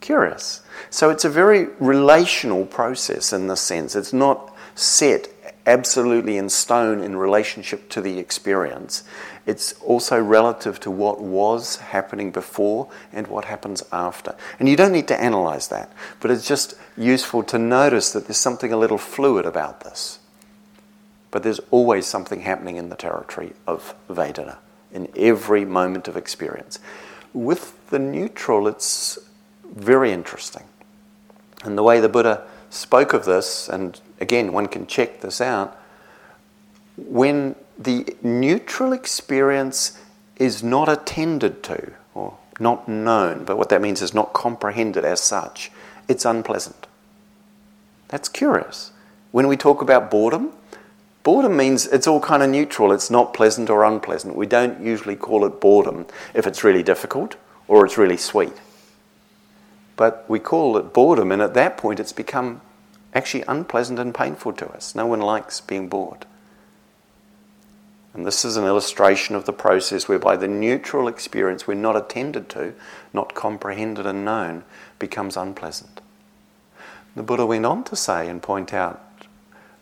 Curious. 0.00 0.60
So 0.90 1.08
it's 1.08 1.24
a 1.24 1.30
very 1.30 1.68
relational 1.80 2.66
process 2.66 3.32
in 3.32 3.46
this 3.46 3.60
sense. 3.62 3.96
It's 3.96 4.12
not 4.12 4.54
set 4.74 5.28
absolutely 5.66 6.38
in 6.38 6.48
stone 6.48 7.00
in 7.00 7.16
relationship 7.16 7.88
to 7.90 8.00
the 8.00 8.18
experience. 8.18 9.04
It's 9.48 9.72
also 9.80 10.20
relative 10.20 10.78
to 10.80 10.90
what 10.90 11.22
was 11.22 11.76
happening 11.76 12.30
before 12.30 12.86
and 13.14 13.26
what 13.28 13.46
happens 13.46 13.82
after. 13.90 14.36
And 14.58 14.68
you 14.68 14.76
don't 14.76 14.92
need 14.92 15.08
to 15.08 15.18
analyze 15.18 15.68
that, 15.68 15.90
but 16.20 16.30
it's 16.30 16.46
just 16.46 16.74
useful 16.98 17.42
to 17.44 17.58
notice 17.58 18.12
that 18.12 18.26
there's 18.26 18.36
something 18.36 18.74
a 18.74 18.76
little 18.76 18.98
fluid 18.98 19.46
about 19.46 19.80
this. 19.80 20.18
But 21.30 21.44
there's 21.44 21.60
always 21.70 22.06
something 22.06 22.42
happening 22.42 22.76
in 22.76 22.90
the 22.90 22.94
territory 22.94 23.54
of 23.66 23.94
Vedana 24.10 24.58
in 24.92 25.08
every 25.16 25.64
moment 25.64 26.08
of 26.08 26.16
experience. 26.18 26.78
With 27.32 27.88
the 27.88 27.98
neutral, 27.98 28.68
it's 28.68 29.18
very 29.64 30.12
interesting. 30.12 30.64
And 31.64 31.78
the 31.78 31.82
way 31.82 32.00
the 32.00 32.10
Buddha 32.10 32.46
spoke 32.68 33.14
of 33.14 33.24
this, 33.24 33.66
and 33.70 33.98
again, 34.20 34.52
one 34.52 34.66
can 34.66 34.86
check 34.86 35.22
this 35.22 35.40
out, 35.40 35.74
when 36.98 37.54
the 37.78 38.16
neutral 38.22 38.92
experience 38.92 39.98
is 40.36 40.62
not 40.62 40.88
attended 40.88 41.62
to, 41.64 41.92
or 42.14 42.36
not 42.58 42.88
known, 42.88 43.44
but 43.44 43.56
what 43.56 43.68
that 43.68 43.80
means 43.80 44.02
is 44.02 44.12
not 44.12 44.32
comprehended 44.32 45.04
as 45.04 45.20
such, 45.20 45.70
it's 46.08 46.24
unpleasant. 46.24 46.86
That's 48.08 48.28
curious. 48.28 48.92
When 49.30 49.46
we 49.46 49.56
talk 49.56 49.82
about 49.82 50.10
boredom, 50.10 50.52
boredom 51.22 51.56
means 51.56 51.86
it's 51.86 52.06
all 52.06 52.20
kind 52.20 52.42
of 52.42 52.50
neutral. 52.50 52.90
It's 52.92 53.10
not 53.10 53.34
pleasant 53.34 53.68
or 53.68 53.84
unpleasant. 53.84 54.34
We 54.34 54.46
don't 54.46 54.80
usually 54.80 55.16
call 55.16 55.44
it 55.44 55.60
boredom 55.60 56.06
if 56.34 56.46
it's 56.46 56.64
really 56.64 56.82
difficult 56.82 57.36
or 57.68 57.84
it's 57.84 57.98
really 57.98 58.16
sweet. 58.16 58.54
But 59.96 60.24
we 60.28 60.38
call 60.38 60.76
it 60.78 60.94
boredom, 60.94 61.30
and 61.30 61.42
at 61.42 61.54
that 61.54 61.76
point 61.76 62.00
it's 62.00 62.12
become 62.12 62.62
actually 63.14 63.44
unpleasant 63.46 63.98
and 63.98 64.14
painful 64.14 64.52
to 64.54 64.68
us. 64.70 64.94
No 64.94 65.06
one 65.06 65.20
likes 65.20 65.60
being 65.60 65.88
bored. 65.88 66.24
And 68.18 68.26
this 68.26 68.44
is 68.44 68.56
an 68.56 68.64
illustration 68.64 69.36
of 69.36 69.44
the 69.44 69.52
process 69.52 70.08
whereby 70.08 70.36
the 70.36 70.48
neutral 70.48 71.06
experience, 71.06 71.68
when 71.68 71.80
not 71.80 71.94
attended 71.94 72.48
to, 72.48 72.74
not 73.12 73.36
comprehended 73.36 74.06
and 74.06 74.24
known, 74.24 74.64
becomes 74.98 75.36
unpleasant. 75.36 76.00
The 77.14 77.22
Buddha 77.22 77.46
went 77.46 77.64
on 77.64 77.84
to 77.84 77.94
say 77.94 78.28
and 78.28 78.42
point 78.42 78.74
out 78.74 79.00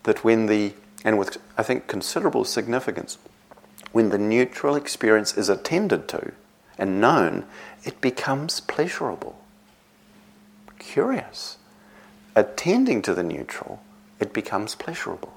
that 0.03 0.23
when 0.23 0.45
the, 0.45 0.73
and 1.03 1.17
with 1.17 1.39
I 1.57 1.63
think 1.63 1.87
considerable 1.87 2.45
significance, 2.45 3.17
when 3.91 4.09
the 4.09 4.19
neutral 4.19 4.75
experience 4.75 5.35
is 5.35 5.49
attended 5.49 6.07
to 6.09 6.33
and 6.77 7.01
known, 7.01 7.43
it 7.85 7.99
becomes 8.01 8.59
pleasurable 8.59 9.35
curious. 10.77 11.57
Attending 12.35 13.01
to 13.01 13.15
the 13.15 13.23
neutral, 13.23 13.81
it 14.19 14.31
becomes 14.31 14.75
pleasurable. 14.75 15.33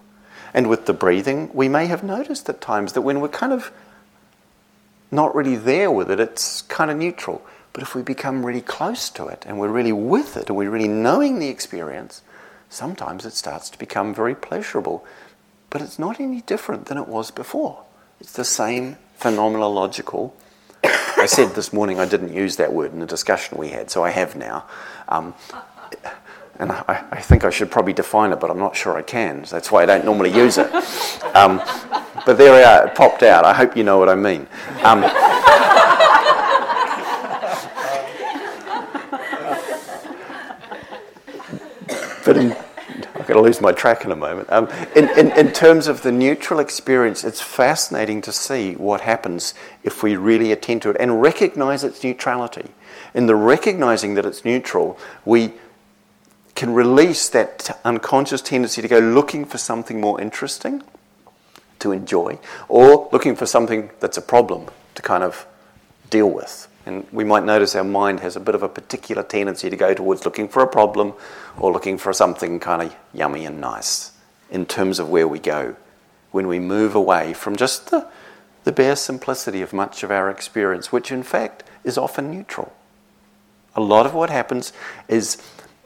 And 0.53 0.69
with 0.69 0.87
the 0.87 0.93
breathing, 0.93 1.51
we 1.53 1.69
may 1.69 1.87
have 1.87 2.03
noticed 2.03 2.49
at 2.49 2.61
times 2.61 2.93
that 2.95 3.03
when 3.03 3.21
we're 3.21 3.29
kind 3.29 3.53
of 3.53 3.73
not 5.11 5.35
really 5.35 5.57
there 5.57 5.91
with 5.91 6.11
it, 6.11 6.21
it's 6.21 6.63
kind 6.63 6.91
of 6.91 6.97
neutral. 6.97 7.43
But 7.73 7.83
if 7.83 7.95
we 7.95 8.03
become 8.03 8.45
really 8.45 8.61
close 8.61 9.11
to 9.11 9.29
it 9.29 9.45
and 9.47 9.59
we're 9.59 9.69
really 9.69 9.93
with 9.93 10.37
it 10.37 10.49
and 10.49 10.57
we're 10.57 10.71
really 10.71 10.89
knowing 10.89 11.39
the 11.39 11.49
experience, 11.49 12.23
sometimes 12.69 13.25
it 13.25 13.33
starts 13.33 13.71
to 13.71 13.79
become 13.79 14.15
very 14.15 14.35
pleasurable. 14.35 15.05
But 15.71 15.83
it's 15.83 15.99
not 15.99 16.21
any 16.21 16.41
different 16.41 16.87
than 16.87 16.99
it 16.99 17.07
was 17.07 17.31
before. 17.31 17.85
It's 18.21 18.33
the 18.33 18.45
same 18.45 18.97
phenomenological 19.21 20.33
I 20.85 21.27
said 21.27 21.55
this 21.55 21.73
morning 21.73 22.01
I 22.01 22.07
didn't 22.07 22.33
use 22.33 22.57
that 22.57 22.73
word 22.73 22.93
in 22.93 23.01
the 23.01 23.07
discussion 23.07 23.59
we 23.59 23.69
had, 23.69 23.91
so 23.91 24.03
I 24.03 24.11
have 24.11 24.37
now. 24.37 24.65
Um, 25.09 25.35
and 26.61 26.73
I, 26.73 27.05
I, 27.11 27.21
think 27.21 27.45
I 27.45 27.51
should 27.51 27.71
probably 27.71 27.93
define 27.93 28.33
it, 28.33 28.41
but 28.41 28.51
I'm 28.51 28.59
not 28.59 28.77
sure 28.77 28.97
I 28.97 29.03
can. 29.03 29.45
So 29.45 29.57
that's 29.57 29.73
why 29.73 29.83
I 29.83 29.87
don't 29.87 30.05
normally 30.05 30.33
use 30.33 30.59
it. 30.59 30.73
Um, 31.35 31.61
but 32.27 32.37
there 32.37 32.53
we 32.53 32.63
are, 32.63 32.87
it 32.87 32.95
popped 32.95 33.23
out. 33.23 33.45
I 33.45 33.55
hope 33.55 33.77
you 33.77 33.83
know 33.83 33.99
what 33.99 34.09
I 34.09 34.15
mean. 34.15 34.47
Um, 34.85 35.01
but 42.25 42.37
in, 42.37 42.57
going 43.31 43.43
to 43.43 43.47
lose 43.47 43.61
my 43.61 43.73
track 43.73 44.05
in 44.05 44.11
a 44.11 44.17
moment. 44.17 44.51
Um, 44.51 44.69
in, 44.97 45.09
in, 45.19 45.31
in 45.39 45.53
terms 45.53 45.87
of 45.87 46.03
the 46.03 46.11
neutral 46.11 46.59
experience, 46.59 47.23
it's 47.23 47.41
fascinating 47.41 48.21
to 48.23 48.33
see 48.33 48.75
what 48.75 49.03
happens 49.03 49.55
if 49.85 50.03
we 50.03 50.17
really 50.17 50.53
attend 50.53 50.83
to 50.83 50.91
it 50.91 50.97
and 50.99 51.23
recognize 51.23 51.85
its 51.85 52.03
neutrality. 52.03 52.71
In 53.15 53.27
the 53.27 53.37
recognizing 53.37 54.15
that 54.15 54.27
it's 54.27 54.45
neutral, 54.45 54.99
we 55.25 55.53
can 56.55 56.73
release 56.75 57.29
that 57.31 57.81
unconscious 57.85 58.43
tendency 58.43 58.83
to 58.83 58.89
go 58.89 58.99
looking 58.99 59.45
for 59.45 59.59
something 59.59 60.01
more 60.01 60.21
interesting 60.21 60.83
to 61.79 61.93
enjoy 61.93 62.39
or 62.69 63.09
looking 63.13 63.35
for 63.35 63.47
something 63.47 63.91
that's 64.01 64.17
a 64.17 64.23
problem 64.23 64.67
to 64.95 65.03
kind 65.03 65.25
of 65.25 65.47
deal 66.11 66.31
with. 66.31 66.69
And 66.87 67.07
we 67.13 67.25
might 67.25 67.45
notice 67.45 67.75
our 67.75 67.85
mind 67.85 68.21
has 68.21 68.37
a 68.37 68.41
bit 68.41 68.55
of 68.55 68.63
a 68.63 68.69
particular 68.69 69.23
tendency 69.23 69.71
to 69.71 69.77
go 69.77 69.95
towards 69.95 70.25
looking 70.25 70.49
for 70.49 70.63
a 70.63 70.67
problem 70.67 71.15
or 71.59 71.73
looking 71.73 71.99
for 71.99 72.13
something 72.13 72.59
kind 72.59 72.83
of 72.83 72.97
yummy 73.13 73.45
and 73.45 73.61
nice 73.61 74.13
in 74.51 74.67
terms 74.67 74.99
of 74.99 75.09
where 75.09 75.29
we 75.29 75.39
go 75.39 75.77
when 76.31 76.47
we 76.47 76.59
move 76.59 76.95
away 76.95 77.33
from 77.33 77.57
just 77.57 77.91
the, 77.91 78.07
the 78.65 78.73
bare 78.73 78.97
simplicity 78.97 79.63
of 79.63 79.73
much 79.73 80.03
of 80.03 80.11
our 80.11 80.31
experience, 80.31 80.93
which 80.93 81.11
in 81.11 81.23
fact 81.23 81.63
is 81.85 81.99
often 81.99 82.31
neutral. 82.31 82.73
A 83.75 83.81
lot 83.81 84.07
of 84.07 84.15
what 84.15 84.31
happens 84.31 84.73
is, 85.09 85.37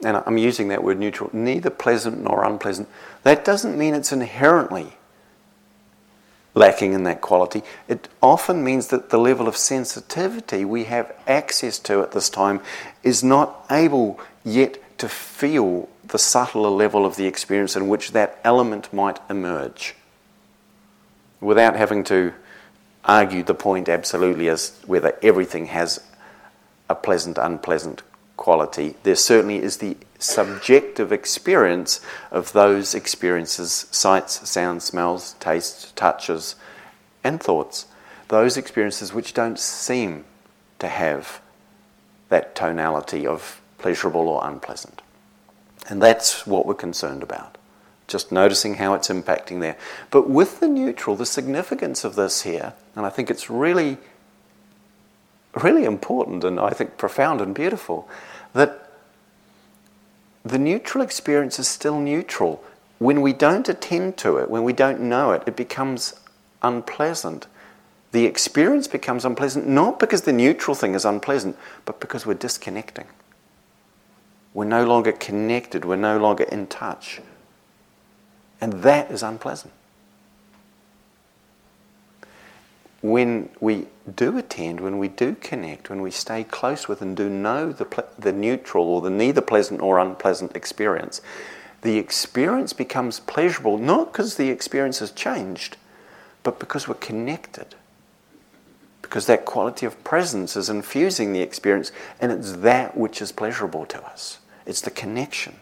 and 0.05 0.23
I'm 0.27 0.39
using 0.39 0.69
that 0.69 0.83
word 0.83 0.99
neutral, 0.99 1.31
neither 1.33 1.71
pleasant 1.71 2.23
nor 2.23 2.45
unpleasant. 2.45 2.89
That 3.23 3.45
doesn't 3.45 3.77
mean 3.79 3.95
it's 3.95 4.13
inherently 4.13 4.95
lacking 6.55 6.93
in 6.93 7.03
that 7.05 7.21
quality, 7.21 7.63
it 7.89 8.09
often 8.23 8.63
means 8.63 8.89
that 8.89 9.11
the 9.11 9.19
level 9.19 9.49
of 9.49 9.57
sensitivity 9.57 10.65
we 10.65 10.85
have 10.85 11.13
access 11.27 11.79
to 11.81 12.01
at 12.01 12.13
this 12.13 12.31
time 12.31 12.61
is 13.03 13.25
not 13.25 13.67
able 13.71 14.21
yet 14.45 14.79
to 14.99 15.09
feel 15.09 15.89
the 16.05 16.19
subtler 16.19 16.71
level 16.71 17.05
of 17.05 17.17
the 17.17 17.27
experience 17.27 17.75
in 17.75 17.89
which 17.89 18.13
that 18.13 18.39
element 18.45 18.93
might 18.93 19.19
emerge 19.29 19.97
without 21.41 21.75
having 21.77 22.05
to 22.05 22.33
argue 23.05 23.43
the 23.43 23.55
point 23.55 23.89
absolutely 23.89 24.49
as 24.49 24.79
whether 24.87 25.19
everything 25.23 25.67
has 25.67 26.01
a 26.89 26.95
pleasant, 26.95 27.37
unpleasant 27.37 28.03
quality. 28.37 28.97
There 29.03 29.17
certainly 29.17 29.63
is 29.63 29.79
the 29.79 29.97
subjective 30.19 31.13
experience 31.13 32.01
of 32.31 32.53
those 32.53 32.95
experiences 32.95 33.87
sights, 33.91 34.49
sounds, 34.49 34.85
smells, 34.85 35.35
tastes, 35.41 35.93
touches, 35.93 36.57
and 37.23 37.43
thoughts. 37.43 37.87
Those 38.29 38.57
experiences 38.57 39.13
which 39.13 39.35
don't 39.35 39.59
seem 39.59 40.25
to 40.79 40.89
have 40.89 41.41
that 42.29 42.55
tonality 42.55 43.27
of 43.27 43.61
pleasurable 43.79 44.29
or 44.29 44.47
unpleasant. 44.47 45.03
And 45.89 46.03
that's 46.03 46.47
what 46.47 46.67
we're 46.67 46.75
concerned 46.75 47.23
about. 47.23 47.59
Just 48.07 48.33
noticing 48.33 48.75
how 48.75 48.95
it's 48.95 49.09
impacting 49.09 49.61
there. 49.61 49.77
But 50.11 50.29
with 50.29 50.61
the 50.61 50.69
neutral, 50.69 51.17
the 51.17 51.27
significance 51.27 52.05
of 52.05 52.17
this 52.17 52.43
here, 52.43 52.75
and 52.97 53.07
I 53.07 53.11
think 53.11 53.31
it's 53.31 53.49
really, 53.49 53.99
really 55.63 55.85
important 55.85 56.45
and 56.45 56.59
I 56.59 56.71
think 56.71 56.97
profound 56.97 57.41
and 57.41 57.55
beautiful, 57.55 58.09
that 58.55 58.91
the 60.45 60.59
neutral 60.59 61.03
experience 61.03 61.59
is 61.59 61.69
still 61.69 62.01
neutral. 62.01 62.63
When 62.99 63.23
we 63.23 63.33
don't 63.33 63.69
attend 63.69 64.17
to 64.19 64.39
it, 64.39 64.51
when 64.51 64.65
we 64.65 64.73
don't 64.73 65.01
know 65.01 65.33
it, 65.33 65.43
it 65.47 65.57
becomes 65.57 66.15
unpleasant. 66.63 67.47
The 68.13 68.27
experience 68.27 68.87
becomes 68.87 69.25
unpleasant 69.25 69.67
not 69.67 69.99
because 69.99 70.23
the 70.23 70.33
neutral 70.33 70.75
thing 70.75 70.95
is 70.95 71.05
unpleasant, 71.05 71.57
but 71.85 72.01
because 72.01 72.27
we're 72.27 72.35
disconnecting. 72.35 73.07
We're 74.53 74.67
no 74.67 74.87
longer 74.87 75.13
connected, 75.13 75.85
we're 75.85 75.97
no 75.97 76.19
longer 76.19 76.45
in 76.45 76.69
touch. 76.69 77.21
And 78.61 78.85
that 78.85 79.11
is 79.11 79.23
unpleasant. 79.23 79.73
When 83.05 83.51
we 83.61 83.87
do 84.17 84.39
attend, 84.39 84.81
when 84.81 84.97
we 84.97 85.09
do 85.09 85.35
connect, 85.35 85.91
when 85.91 86.01
we 86.01 86.11
stay 86.11 86.43
close 86.43 86.89
with 86.89 87.03
and 87.03 87.15
do 87.15 87.29
know 87.29 87.71
the, 87.71 88.07
the 88.19 88.33
neutral 88.33 88.87
or 88.87 89.03
the 89.03 89.11
neither 89.11 89.43
pleasant 89.43 89.83
or 89.83 89.99
unpleasant 89.99 90.57
experience, 90.57 91.21
the 91.83 91.99
experience 91.99 92.73
becomes 92.73 93.21
pleasurable 93.21 93.77
not 93.77 94.11
because 94.11 94.37
the 94.37 94.49
experience 94.49 95.01
has 95.01 95.11
changed, 95.11 95.77
but 96.43 96.59
because 96.59 96.89
we're 96.89 96.95
connected. 96.95 97.75
Because 99.03 99.27
that 99.27 99.45
quality 99.45 99.85
of 99.85 100.03
presence 100.03 100.57
is 100.57 100.71
infusing 100.71 101.35
the 101.35 101.43
experience, 101.43 101.93
and 102.23 102.33
it's 102.33 102.53
that 102.53 102.97
which 102.97 103.21
is 103.21 103.33
pleasurable 103.33 103.85
to 103.85 104.03
us. 104.03 104.39
It's 104.65 104.81
the 104.81 104.91
connection. 104.91 105.57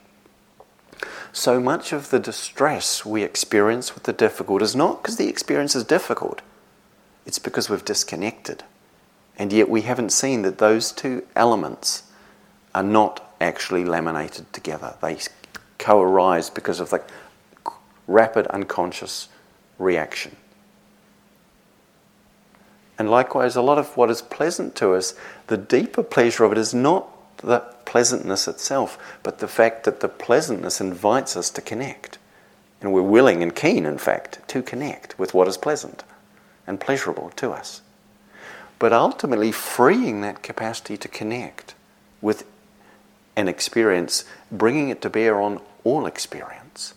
So 1.33 1.59
much 1.59 1.93
of 1.93 2.11
the 2.11 2.21
distress 2.21 3.05
we 3.05 3.25
experience 3.25 3.97
with 3.97 4.05
the 4.05 4.13
difficult 4.13 4.63
is 4.63 4.77
not 4.77 5.03
because 5.03 5.17
the 5.17 5.29
experience 5.29 5.75
is 5.75 5.83
difficult 5.83 6.41
it's 7.27 7.39
because 7.39 7.71
we've 7.71 7.85
disconnected. 7.85 8.65
And 9.39 9.53
yet 9.53 9.69
we 9.69 9.83
haven't 9.83 10.11
seen 10.11 10.43
that 10.43 10.59
those 10.59 10.93
two 10.93 11.27
elements 11.35 12.05
are 12.75 12.83
not 12.83 13.35
actually 13.41 13.85
laminated 13.85 14.53
together. 14.53 14.97
They 15.01 15.19
co 15.79 16.01
arise 16.01 16.51
because 16.51 16.81
of 16.81 16.91
the 16.91 17.03
rapid 18.07 18.47
unconscious 18.49 19.29
reaction. 19.79 20.37
And 22.99 23.11
likewise, 23.11 23.57
a 23.57 23.63
lot 23.63 23.79
of 23.79 23.97
what 23.97 24.11
is 24.11 24.23
pleasant 24.23 24.77
to 24.77 24.93
us, 24.95 25.15
the 25.47 25.57
deeper 25.57 26.03
pleasure 26.03 26.45
of 26.45 26.53
it 26.53 26.59
is 26.59 26.75
not 26.75 27.09
the 27.39 27.61
pleasantness 27.85 28.47
itself, 28.47 29.19
but 29.23 29.39
the 29.39 29.49
fact 29.49 29.85
that 29.85 30.01
the 30.01 30.09
pleasantness 30.09 30.81
invites 30.81 31.37
us 31.37 31.51
to 31.51 31.61
connect. 31.61 32.19
And 32.81 32.93
we're 32.93 33.03
willing 33.03 33.43
and 33.43 33.55
keen, 33.55 33.87
in 33.87 33.99
fact, 33.99 34.47
to 34.49 34.63
connect 34.63 35.19
with 35.19 35.35
what 35.35 35.49
is 35.49 35.57
pleasant 35.57 36.05
and 36.67 36.81
pleasurable 36.81 37.31
to 37.37 37.51
us. 37.51 37.83
But 38.79 38.93
ultimately, 38.93 39.53
freeing 39.53 40.23
that 40.23 40.43
capacity 40.43 40.97
to 40.97 41.09
connect 41.09 41.75
with 42.21 42.45
an 43.37 43.49
experience, 43.49 44.25
bringing 44.51 44.89
it 44.89 45.01
to 45.03 45.11
bear 45.11 45.41
on 45.41 45.61
all 45.85 46.07
experience, 46.07 46.95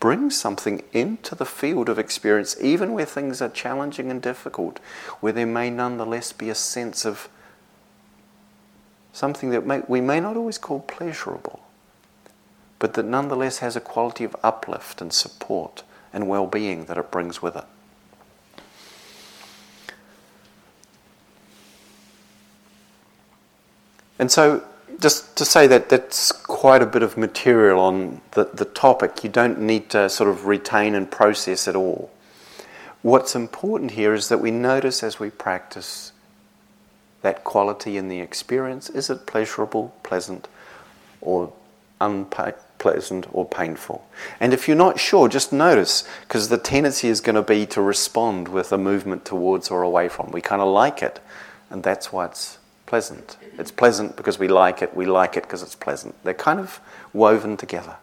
brings 0.00 0.36
something 0.36 0.82
into 0.92 1.34
the 1.34 1.46
field 1.46 1.88
of 1.88 1.98
experience, 1.98 2.56
even 2.60 2.92
where 2.92 3.06
things 3.06 3.40
are 3.40 3.48
challenging 3.48 4.10
and 4.10 4.20
difficult, 4.20 4.78
where 5.20 5.32
there 5.32 5.46
may 5.46 5.70
nonetheless 5.70 6.32
be 6.32 6.50
a 6.50 6.54
sense 6.54 7.04
of 7.04 7.28
something 9.12 9.50
that 9.50 9.66
may, 9.66 9.82
we 9.88 10.00
may 10.00 10.20
not 10.20 10.36
always 10.36 10.58
call 10.58 10.80
pleasurable, 10.80 11.60
but 12.78 12.94
that 12.94 13.06
nonetheless 13.06 13.58
has 13.58 13.76
a 13.76 13.80
quality 13.80 14.24
of 14.24 14.36
uplift 14.42 15.00
and 15.00 15.12
support 15.12 15.82
and 16.12 16.28
well 16.28 16.46
being 16.46 16.84
that 16.84 16.98
it 16.98 17.10
brings 17.10 17.42
with 17.42 17.56
it. 17.56 17.64
And 24.18 24.30
so, 24.30 24.64
just 25.00 25.36
to 25.36 25.44
say 25.44 25.66
that 25.68 25.88
that's 25.88 26.32
quite 26.32 26.82
a 26.82 26.86
bit 26.86 27.02
of 27.02 27.16
material 27.16 27.78
on 27.78 28.20
the, 28.32 28.44
the 28.52 28.64
topic. 28.64 29.22
You 29.22 29.30
don't 29.30 29.60
need 29.60 29.90
to 29.90 30.08
sort 30.08 30.28
of 30.28 30.46
retain 30.46 30.94
and 30.94 31.10
process 31.10 31.68
it 31.68 31.76
all. 31.76 32.10
What's 33.02 33.36
important 33.36 33.92
here 33.92 34.12
is 34.12 34.28
that 34.28 34.38
we 34.38 34.50
notice 34.50 35.02
as 35.02 35.20
we 35.20 35.30
practice 35.30 36.12
that 37.22 37.44
quality 37.44 37.96
in 37.96 38.08
the 38.08 38.20
experience 38.20 38.90
is 38.90 39.08
it 39.08 39.26
pleasurable, 39.26 39.94
pleasant, 40.02 40.48
or 41.20 41.52
unpleasant 42.00 43.28
or 43.32 43.46
painful? 43.46 44.04
And 44.40 44.52
if 44.52 44.66
you're 44.66 44.76
not 44.76 44.98
sure, 44.98 45.28
just 45.28 45.52
notice 45.52 46.08
because 46.22 46.48
the 46.48 46.58
tendency 46.58 47.08
is 47.08 47.20
going 47.20 47.36
to 47.36 47.42
be 47.42 47.66
to 47.66 47.80
respond 47.80 48.48
with 48.48 48.72
a 48.72 48.78
movement 48.78 49.24
towards 49.24 49.70
or 49.70 49.82
away 49.82 50.08
from. 50.08 50.32
We 50.32 50.40
kind 50.40 50.60
of 50.60 50.68
like 50.68 51.02
it, 51.02 51.20
and 51.70 51.84
that's 51.84 52.12
why 52.12 52.26
it's 52.26 52.57
pleasant. 52.88 53.36
It's 53.58 53.70
pleasant 53.70 54.16
because 54.16 54.38
we 54.38 54.48
like 54.48 54.80
it, 54.80 54.96
we 54.96 55.04
like 55.04 55.36
it 55.36 55.42
because 55.42 55.62
it's 55.62 55.74
pleasant. 55.76 56.14
They're 56.24 56.32
kind 56.32 56.58
of 56.58 56.80
woven 57.12 57.58
together. 57.58 57.96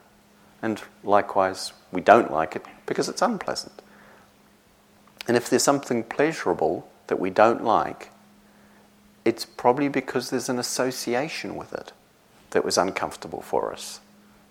And 0.61 0.79
likewise, 1.03 1.73
we 1.91 2.01
don't 2.01 2.31
like 2.31 2.55
it 2.55 2.63
because 2.85 3.09
it's 3.09 3.23
unpleasant. 3.23 3.81
And 5.27 5.35
if 5.35 5.49
there's 5.49 5.63
something 5.63 6.03
pleasurable 6.03 6.87
that 7.07 7.19
we 7.19 7.31
don't 7.31 7.63
like, 7.63 8.11
it's 9.25 9.43
probably 9.43 9.87
because 9.87 10.29
there's 10.29 10.49
an 10.49 10.59
association 10.59 11.55
with 11.55 11.73
it 11.73 11.91
that 12.51 12.63
was 12.63 12.77
uncomfortable 12.77 13.41
for 13.41 13.73
us, 13.73 14.01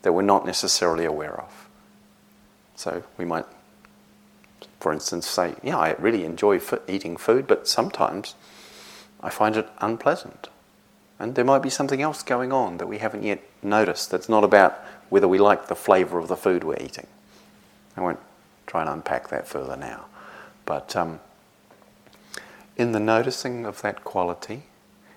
that 0.03 0.12
we're 0.12 0.23
not 0.23 0.44
necessarily 0.44 1.05
aware 1.05 1.40
of. 1.40 1.68
So 2.75 3.05
we 3.16 3.25
might, 3.25 3.47
for 4.81 4.92
instance, 4.92 5.29
say, 5.29 5.55
Yeah, 5.62 5.79
I 5.79 5.92
really 5.92 6.25
enjoy 6.25 6.61
eating 6.88 7.16
food, 7.16 7.47
but 7.47 7.68
sometimes 7.68 8.35
I 9.24 9.30
find 9.30 9.56
it 9.56 9.68
unpleasant. 9.78 10.48
And 11.18 11.34
there 11.34 11.44
might 11.44 11.62
be 11.62 11.70
something 11.70 12.02
else 12.02 12.22
going 12.22 12.52
on 12.52 12.76
that 12.76 12.87
we 12.87 12.98
haven't 12.98 13.22
yet 13.22 13.42
noticed 13.62 14.10
that's 14.10 14.28
not 14.28 14.44
about 14.44 14.78
whether 15.08 15.26
we 15.26 15.38
like 15.38 15.68
the 15.68 15.74
flavour 15.74 16.18
of 16.18 16.28
the 16.28 16.37
food 16.37 16.62
we're 16.62 16.76
eating. 16.80 17.06
I 17.96 18.02
won't 18.02 18.20
try 18.66 18.82
and 18.82 18.90
unpack 18.90 19.28
that 19.28 19.48
further 19.48 19.76
now. 19.76 20.04
But 20.66 20.94
um, 20.94 21.20
in 22.76 22.92
the 22.92 23.00
noticing 23.00 23.64
of 23.64 23.80
that 23.82 24.04
quality, 24.04 24.64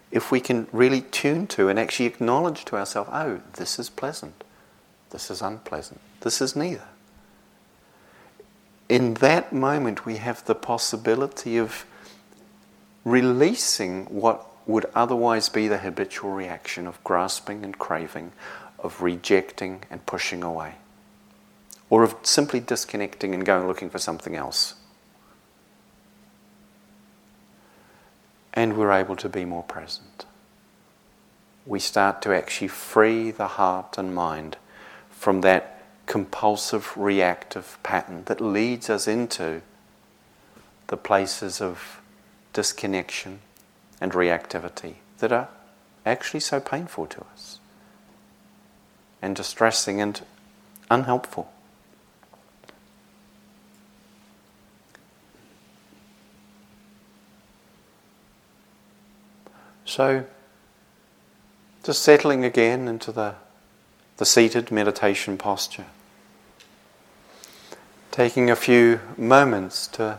if 0.09 0.31
we 0.31 0.39
can 0.39 0.67
really 0.71 1.01
tune 1.01 1.47
to 1.47 1.67
and 1.67 1.77
actually 1.77 2.05
acknowledge 2.05 2.63
to 2.65 2.77
ourselves, 2.77 3.09
oh, 3.11 3.41
this 3.53 3.77
is 3.77 3.89
pleasant, 3.89 4.43
this 5.09 5.29
is 5.29 5.41
unpleasant, 5.41 5.99
this 6.21 6.41
is 6.41 6.55
neither. 6.55 6.87
In 8.87 9.15
that 9.15 9.51
moment, 9.51 10.05
we 10.05 10.15
have 10.17 10.45
the 10.45 10.55
possibility 10.55 11.57
of 11.57 11.85
releasing 13.07 14.05
what 14.05 14.45
would 14.67 14.85
otherwise 14.93 15.47
be 15.47 15.69
the 15.69 15.77
habitual 15.77 16.29
reaction 16.31 16.85
of 16.85 17.01
grasping 17.05 17.63
and 17.63 17.79
craving, 17.79 18.33
of 18.79 19.01
rejecting 19.01 19.81
and 19.89 20.05
pushing 20.05 20.43
away, 20.43 20.73
or 21.89 22.03
of 22.03 22.13
simply 22.23 22.59
disconnecting 22.59 23.33
and 23.33 23.45
going 23.45 23.65
looking 23.65 23.89
for 23.89 23.97
something 23.97 24.35
else. 24.35 24.73
And 28.51 28.77
we're 28.77 28.91
able 28.91 29.15
to 29.17 29.29
be 29.29 29.45
more 29.45 29.63
present. 29.63 30.25
We 31.65 31.79
start 31.79 32.21
to 32.23 32.35
actually 32.35 32.67
free 32.67 33.31
the 33.31 33.47
heart 33.47 33.97
and 33.97 34.13
mind 34.13 34.57
from 35.11 35.41
that 35.41 35.81
compulsive 36.07 36.97
reactive 36.97 37.77
pattern 37.83 38.23
that 38.25 38.41
leads 38.41 38.89
us 38.89 39.07
into 39.07 39.61
the 40.87 40.97
places 40.97 41.61
of 41.61 42.01
disconnection, 42.57 43.39
and 44.01 44.13
reactivity 44.13 44.95
that 45.19 45.31
are 45.31 45.47
actually 46.07 46.39
so 46.39 46.59
painful 46.59 47.05
to 47.05 47.21
us 47.31 47.59
and 49.21 49.35
distressing 49.35 50.01
and 50.01 50.23
unhelpful. 50.89 51.53
So, 59.85 60.25
just 61.83 62.01
settling 62.01 62.43
again 62.43 62.87
into 62.87 63.11
the, 63.11 63.35
the 64.17 64.25
seated 64.25 64.71
meditation 64.71 65.37
posture. 65.37 65.85
Taking 68.09 68.49
a 68.49 68.55
few 68.55 68.99
moments 69.15 69.85
to 69.89 70.17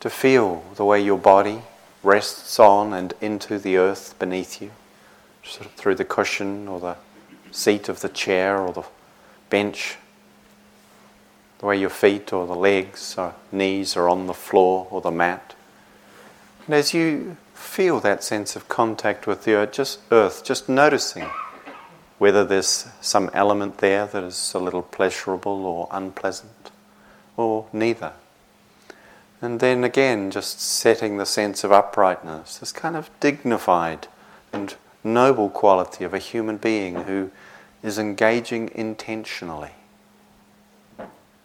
to 0.00 0.10
feel 0.10 0.64
the 0.76 0.84
way 0.84 1.00
your 1.02 1.18
body 1.18 1.62
rests 2.02 2.58
on 2.58 2.92
and 2.92 3.14
into 3.20 3.58
the 3.58 3.76
earth 3.76 4.14
beneath 4.18 4.62
you, 4.62 4.70
sort 5.42 5.66
of 5.66 5.72
through 5.72 5.96
the 5.96 6.04
cushion 6.04 6.68
or 6.68 6.80
the 6.80 6.96
seat 7.50 7.88
of 7.88 8.00
the 8.00 8.08
chair 8.08 8.58
or 8.58 8.72
the 8.72 8.84
bench, 9.50 9.96
the 11.58 11.66
way 11.66 11.78
your 11.78 11.90
feet 11.90 12.32
or 12.32 12.46
the 12.46 12.54
legs 12.54 13.16
or 13.18 13.34
knees 13.50 13.96
are 13.96 14.08
on 14.08 14.26
the 14.26 14.34
floor 14.34 14.86
or 14.90 15.00
the 15.00 15.10
mat. 15.10 15.54
And 16.66 16.74
as 16.74 16.94
you 16.94 17.36
feel 17.54 17.98
that 18.00 18.22
sense 18.22 18.54
of 18.54 18.68
contact 18.68 19.26
with 19.26 19.44
the 19.44 19.54
earth, 19.54 19.72
just 19.72 20.00
earth, 20.12 20.44
just 20.44 20.68
noticing 20.68 21.28
whether 22.18 22.44
there's 22.44 22.86
some 23.00 23.30
element 23.32 23.78
there 23.78 24.06
that 24.06 24.22
is 24.22 24.52
a 24.54 24.58
little 24.58 24.82
pleasurable 24.82 25.64
or 25.64 25.88
unpleasant, 25.90 26.70
or 27.36 27.66
neither. 27.72 28.12
And 29.40 29.60
then 29.60 29.84
again, 29.84 30.30
just 30.30 30.60
setting 30.60 31.16
the 31.16 31.26
sense 31.26 31.62
of 31.62 31.70
uprightness, 31.70 32.58
this 32.58 32.72
kind 32.72 32.96
of 32.96 33.08
dignified 33.20 34.08
and 34.52 34.74
noble 35.04 35.48
quality 35.48 36.02
of 36.04 36.12
a 36.12 36.18
human 36.18 36.56
being 36.56 37.04
who 37.04 37.30
is 37.82 37.98
engaging 37.98 38.70
intentionally, 38.74 39.70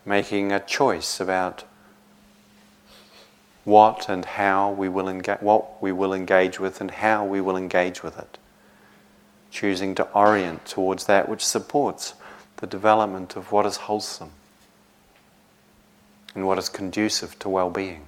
making 0.06 0.52
a 0.52 0.60
choice 0.60 1.20
about 1.20 1.66
what 3.64 4.10
and 4.10 4.26
how 4.26 4.72
we 4.72 4.90
will 4.90 5.08
engage, 5.08 5.40
what 5.42 5.82
we 5.82 5.92
will 5.92 6.14
engage 6.14 6.60
with 6.60 6.82
and 6.82 6.92
how 6.92 7.24
we 7.24 7.40
will 7.40 7.56
engage 7.56 8.02
with 8.02 8.18
it. 8.18 8.40
Choosing 9.52 9.94
to 9.96 10.04
orient 10.14 10.66
towards 10.66 11.06
that 11.06 11.30
which 11.30 11.46
supports 11.46 12.16
the 12.58 12.66
development 12.66 13.36
of 13.36 13.52
what 13.52 13.68
is 13.68 13.78
wholesome 13.78 14.32
and 16.36 16.48
what 16.48 16.58
is 16.58 16.70
conducive 16.70 17.38
to 17.40 17.50
well 17.50 17.70
being. 17.70 18.06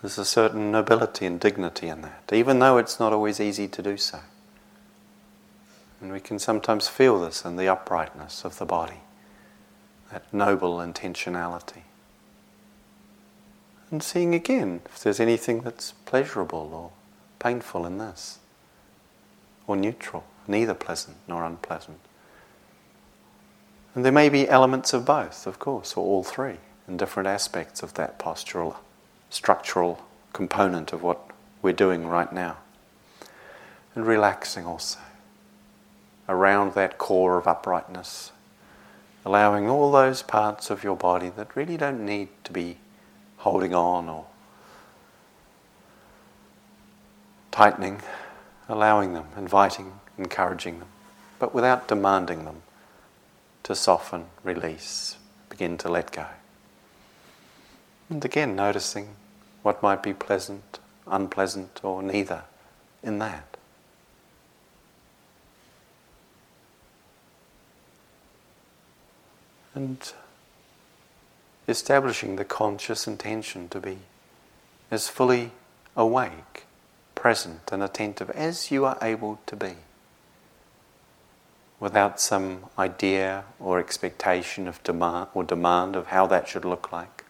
There's 0.00 0.18
a 0.18 0.24
certain 0.24 0.70
nobility 0.70 1.24
and 1.24 1.40
dignity 1.40 1.88
in 1.88 2.02
that, 2.02 2.30
even 2.32 2.58
though 2.58 2.76
it's 2.76 3.00
not 3.00 3.12
always 3.12 3.40
easy 3.40 3.66
to 3.68 3.82
do 3.82 3.96
so. 3.96 4.20
And 6.00 6.12
we 6.12 6.20
can 6.20 6.38
sometimes 6.38 6.88
feel 6.88 7.20
this 7.20 7.44
in 7.44 7.56
the 7.56 7.68
uprightness 7.68 8.44
of 8.44 8.58
the 8.58 8.66
body, 8.66 9.00
that 10.12 10.32
noble 10.32 10.76
intentionality. 10.76 11.82
And 13.90 14.02
seeing 14.02 14.34
again 14.34 14.82
if 14.84 15.02
there's 15.02 15.20
anything 15.20 15.60
that's 15.62 15.92
pleasurable 16.04 16.70
or 16.74 16.90
painful 17.38 17.86
in 17.86 17.98
this, 17.98 18.38
or 19.66 19.76
neutral, 19.76 20.24
neither 20.46 20.74
pleasant 20.74 21.16
nor 21.26 21.44
unpleasant. 21.44 22.00
And 23.94 24.04
there 24.04 24.12
may 24.12 24.28
be 24.28 24.48
elements 24.48 24.92
of 24.92 25.04
both, 25.04 25.46
of 25.46 25.58
course, 25.58 25.96
or 25.96 26.04
all 26.04 26.24
three, 26.24 26.56
in 26.88 26.96
different 26.96 27.28
aspects 27.28 27.82
of 27.82 27.94
that 27.94 28.18
postural, 28.18 28.76
structural 29.30 30.04
component 30.32 30.92
of 30.92 31.02
what 31.02 31.30
we're 31.62 31.72
doing 31.72 32.06
right 32.06 32.32
now. 32.32 32.56
And 33.94 34.06
relaxing 34.06 34.66
also 34.66 34.98
around 36.28 36.74
that 36.74 36.98
core 36.98 37.38
of 37.38 37.46
uprightness, 37.46 38.32
allowing 39.24 39.68
all 39.68 39.92
those 39.92 40.22
parts 40.22 40.70
of 40.70 40.82
your 40.82 40.96
body 40.96 41.30
that 41.36 41.54
really 41.54 41.76
don't 41.76 42.04
need 42.04 42.28
to 42.42 42.52
be 42.52 42.78
holding 43.38 43.74
on 43.74 44.08
or 44.08 44.26
tightening, 47.52 48.00
allowing 48.68 49.12
them, 49.12 49.26
inviting, 49.36 49.92
encouraging 50.18 50.80
them, 50.80 50.88
but 51.38 51.54
without 51.54 51.86
demanding 51.86 52.44
them 52.44 52.62
to 53.64 53.74
soften, 53.74 54.26
release, 54.42 55.16
begin 55.48 55.76
to 55.78 55.88
let 55.88 56.12
go. 56.12 56.26
And 58.08 58.24
again, 58.24 58.54
noticing 58.54 59.16
what 59.62 59.82
might 59.82 60.02
be 60.02 60.12
pleasant, 60.12 60.78
unpleasant, 61.06 61.80
or 61.82 62.02
neither 62.02 62.44
in 63.02 63.18
that. 63.18 63.56
And 69.74 70.12
establishing 71.66 72.36
the 72.36 72.44
conscious 72.44 73.08
intention 73.08 73.68
to 73.70 73.80
be 73.80 73.98
as 74.90 75.08
fully 75.08 75.50
awake, 75.96 76.64
present, 77.14 77.72
and 77.72 77.82
attentive 77.82 78.30
as 78.30 78.70
you 78.70 78.84
are 78.84 78.98
able 79.00 79.40
to 79.46 79.56
be, 79.56 79.74
without 81.80 82.20
some 82.20 82.64
idea 82.78 83.44
or 83.58 83.78
expectation 83.78 84.66
of 84.68 84.82
demand 84.82 85.28
or 85.34 85.44
demand 85.44 85.96
of 85.96 86.06
how 86.08 86.26
that 86.26 86.48
should 86.48 86.64
look 86.64 86.92
like, 86.92 87.24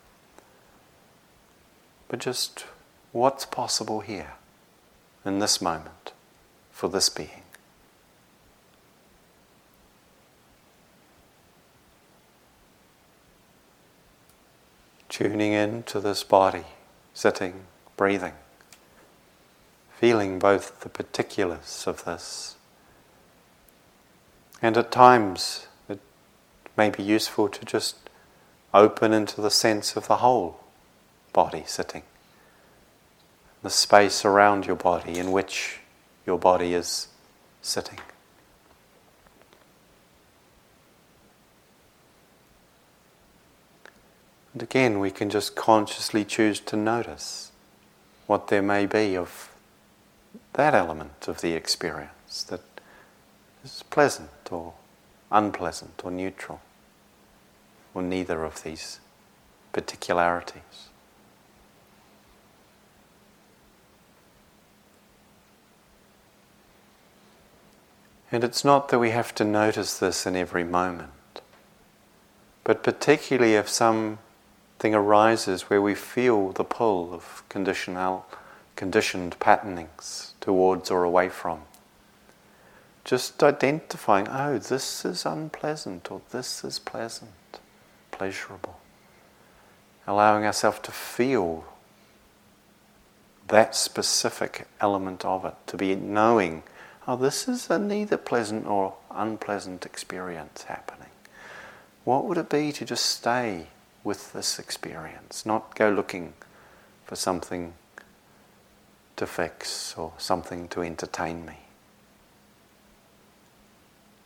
but 2.09 2.19
just 2.19 2.67
what's 3.13 3.47
possible 3.47 4.01
here 4.01 4.35
in 5.25 5.39
this 5.39 5.61
moment 5.61 6.13
for 6.71 6.89
this 6.89 7.09
being. 7.09 7.43
Tuning 15.09 15.53
in 15.53 15.85
to 15.85 16.01
this 16.01 16.25
body, 16.25 16.65
sitting, 17.15 17.67
breathing, 17.97 18.33
feeling 19.97 20.41
both 20.41 20.81
the 20.81 20.89
particulars 20.89 21.85
of 21.87 22.05
this. 22.05 22.57
And 24.65 24.79
at 24.79 24.91
times 24.91 25.67
it 25.91 26.01
may 26.75 26.89
be 26.89 27.03
useful 27.03 27.51
to 27.51 27.67
just 27.67 27.97
open 28.73 29.13
into 29.13 29.43
the 29.43 29.51
sense 29.51 29.95
of 29.95 30.09
the 30.09 30.17
whole 30.17 30.59
body 31.35 31.65
sitting, 31.67 32.03
the 33.63 33.69
space 33.69 34.25
around 34.25 34.65
your 34.65 34.77
body 34.77 35.19
in 35.19 35.33
which 35.33 35.81
your 36.27 36.39
body 36.39 36.73
is 36.73 37.09
sitting. 37.61 37.99
And 44.55 44.63
again, 44.63 44.99
we 44.99 45.11
can 45.11 45.29
just 45.29 45.55
consciously 45.55 46.25
choose 46.25 46.59
to 46.61 46.77
notice 46.77 47.53
what 48.27 48.49
there 48.49 48.63
may 48.63 48.87
be 48.87 49.15
of 49.15 49.53
that 50.55 50.73
element 50.75 51.29
of 51.29 51.43
the 51.43 51.53
experience 51.53 52.43
that 52.45 52.63
is 53.63 53.83
pleasant 53.91 54.31
or 54.51 54.75
unpleasant 55.31 56.01
or 56.05 56.11
neutral, 56.11 56.61
or 57.95 58.03
neither 58.03 58.45
of 58.45 58.63
these 58.63 59.01
particularities. 59.73 60.89
And 68.35 68.43
it's 68.43 68.65
not 68.65 68.89
that 68.89 68.99
we 68.99 69.11
have 69.11 69.33
to 69.37 69.45
notice 69.45 69.99
this 69.99 70.27
in 70.27 70.35
every 70.35 70.65
moment, 70.65 71.41
but 72.65 72.83
particularly 72.83 73.55
if 73.55 73.69
some 73.69 74.19
thing 74.81 74.95
arises 74.95 75.71
where 75.71 75.81
we 75.81 75.95
feel 75.95 76.51
the 76.51 76.65
pull 76.65 77.15
of 77.15 77.45
conditional, 77.49 78.27
conditioned 78.75 79.39
patternings 79.39 80.35
towards 80.41 80.91
or 80.91 81.05
away 81.05 81.29
from. 81.29 81.63
Just 83.05 83.43
identifying, 83.43 84.29
oh, 84.29 84.59
this 84.59 85.05
is 85.05 85.27
unpleasant 85.27 86.11
or 86.11 86.23
this 86.31 86.65
is 86.65 86.79
pleasant, 86.79 87.61
pleasurable. 88.11 88.81
Allowing 90.07 90.45
ourselves 90.45 90.81
to 90.81 90.91
feel 90.91 91.65
that 93.49 93.75
specific 93.75 94.67
element 94.81 95.25
of 95.25 95.45
it, 95.45 95.55
to 95.67 95.77
be 95.77 95.95
knowing, 95.95 96.63
oh, 97.07 97.17
this 97.17 97.47
is 97.47 97.69
a 97.69 97.79
neither 97.79 98.17
pleasant 98.17 98.67
or 98.67 98.95
unpleasant 99.11 99.85
experience 99.85 100.63
happening. 100.65 101.11
What 102.05 102.25
would 102.25 102.39
it 102.39 102.49
be 102.49 102.73
to 102.73 102.85
just 102.85 103.05
stay 103.05 103.67
with 104.05 104.35
this 104.35 104.59
experience, 104.59 105.47
not 105.47 105.75
go 105.75 105.89
looking 105.89 106.35
for 107.07 107.17
something 107.17 107.73
to 109.17 109.27
fix 109.27 109.95
or 109.97 110.13
something 110.19 110.69
to 110.69 110.83
entertain 110.83 111.47
me. 111.47 111.64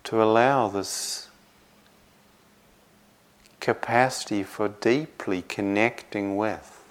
To 0.09 0.23
allow 0.23 0.69
this 0.69 1.29
capacity 3.61 4.43
for 4.43 4.67
deeply 4.67 5.43
connecting 5.43 6.39
with, 6.39 6.83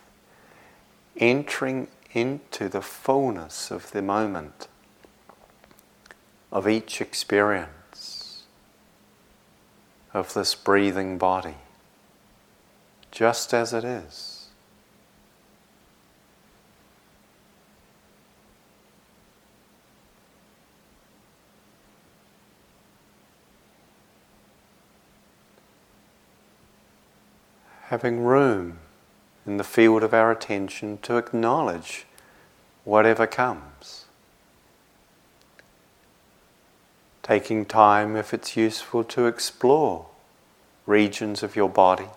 entering 1.17 1.87
into 2.13 2.69
the 2.69 2.83
fullness 2.83 3.71
of 3.71 3.89
the 3.89 4.03
moment, 4.03 4.67
of 6.51 6.67
each 6.67 7.01
experience, 7.01 8.43
of 10.13 10.35
this 10.35 10.53
breathing 10.53 11.17
body 11.17 11.55
just 13.09 13.51
as 13.51 13.73
it 13.73 13.83
is. 13.83 14.36
Having 27.89 28.25
room 28.25 28.79
in 29.45 29.55
the 29.55 29.63
field 29.63 30.03
of 30.03 30.13
our 30.13 30.29
attention 30.29 30.97
to 31.03 31.15
acknowledge 31.15 32.05
whatever 32.83 33.25
comes. 33.25 34.07
Taking 37.23 37.65
time, 37.65 38.17
if 38.17 38.33
it's 38.33 38.57
useful, 38.57 39.05
to 39.05 39.25
explore 39.25 40.07
regions 40.85 41.43
of 41.43 41.55
your 41.55 41.69
body 41.69 42.09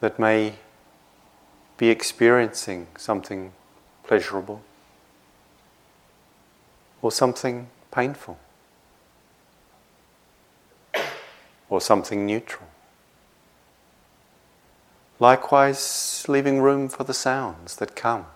that 0.00 0.18
may 0.18 0.54
be 1.76 1.90
experiencing 1.90 2.86
something 2.96 3.52
pleasurable 4.02 4.62
or 7.02 7.12
something 7.12 7.68
painful 7.90 8.38
or 11.68 11.82
something 11.82 12.24
neutral. 12.24 12.66
Likewise, 15.20 16.24
leaving 16.28 16.60
room 16.60 16.88
for 16.88 17.04
the 17.04 17.14
sounds 17.14 17.76
that 17.76 17.96
come, 17.96 18.26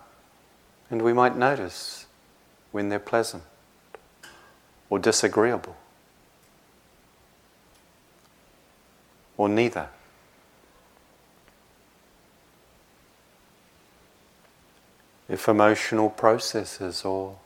and 0.90 1.02
we 1.02 1.12
might 1.12 1.36
notice 1.36 2.06
when 2.72 2.88
they're 2.88 2.98
pleasant 2.98 3.44
or 4.90 4.98
disagreeable 4.98 5.76
or 9.36 9.48
neither. 9.48 9.88
if 15.32 15.48
emotional 15.48 16.10
processes 16.10 17.06
or 17.06 17.38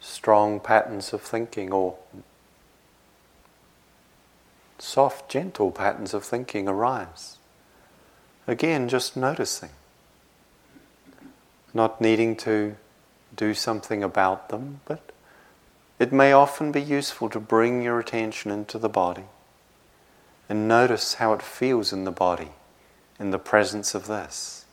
strong 0.00 0.58
patterns 0.58 1.12
of 1.12 1.20
thinking 1.20 1.70
or 1.70 1.94
soft, 4.78 5.30
gentle 5.30 5.70
patterns 5.70 6.14
of 6.14 6.24
thinking 6.24 6.66
arise. 6.66 7.36
Again, 8.50 8.88
just 8.88 9.16
noticing, 9.16 9.70
not 11.72 12.00
needing 12.00 12.34
to 12.38 12.74
do 13.36 13.54
something 13.54 14.02
about 14.02 14.48
them, 14.48 14.80
but 14.86 15.12
it 16.00 16.12
may 16.12 16.32
often 16.32 16.72
be 16.72 16.82
useful 16.82 17.28
to 17.28 17.38
bring 17.38 17.80
your 17.80 18.00
attention 18.00 18.50
into 18.50 18.76
the 18.76 18.88
body 18.88 19.26
and 20.48 20.66
notice 20.66 21.14
how 21.14 21.32
it 21.32 21.42
feels 21.42 21.92
in 21.92 22.02
the 22.02 22.10
body 22.10 22.48
in 23.20 23.30
the 23.30 23.38
presence 23.38 23.94
of 23.94 24.08
this. 24.08 24.64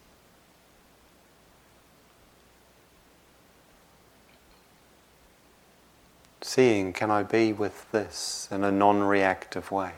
Seeing, 6.42 6.94
can 6.94 7.12
I 7.12 7.22
be 7.22 7.54
with 7.54 7.92
this 7.92 8.48
in 8.50 8.64
a 8.64 8.72
non 8.72 9.04
reactive 9.04 9.70
way? 9.70 9.92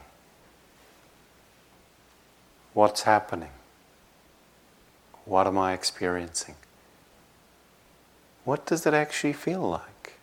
What's 2.73 3.03
happening? 3.03 3.51
What 5.29 5.45
am 5.45 5.59
I 5.59 5.73
experiencing? 5.73 6.55
What 8.45 8.65
does 8.65 8.87
it 8.87 8.95
actually 8.95 9.33
feel 9.33 9.61
like? 9.61 10.13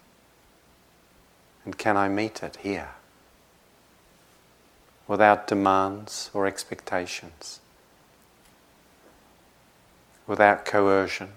And 1.64 1.78
can 1.78 1.96
I 1.96 2.08
meet 2.08 2.42
it 2.42 2.56
here 2.56 2.88
without 5.06 5.46
demands 5.46 6.28
or 6.34 6.44
expectations, 6.44 7.60
without 10.26 10.64
coercion. 10.64 11.34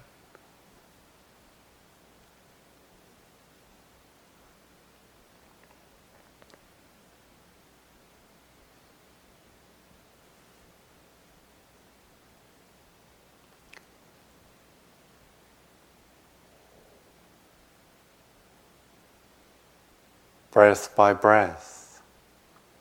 Breath 20.60 20.94
by 20.94 21.14
breath, 21.14 22.02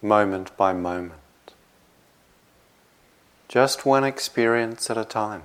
moment 0.03 0.57
by 0.57 0.73
moment. 0.73 1.12
Just 3.47 3.87
one 3.87 4.03
experience 4.03 4.91
at 4.91 4.99
a 4.99 5.05
time. 5.05 5.45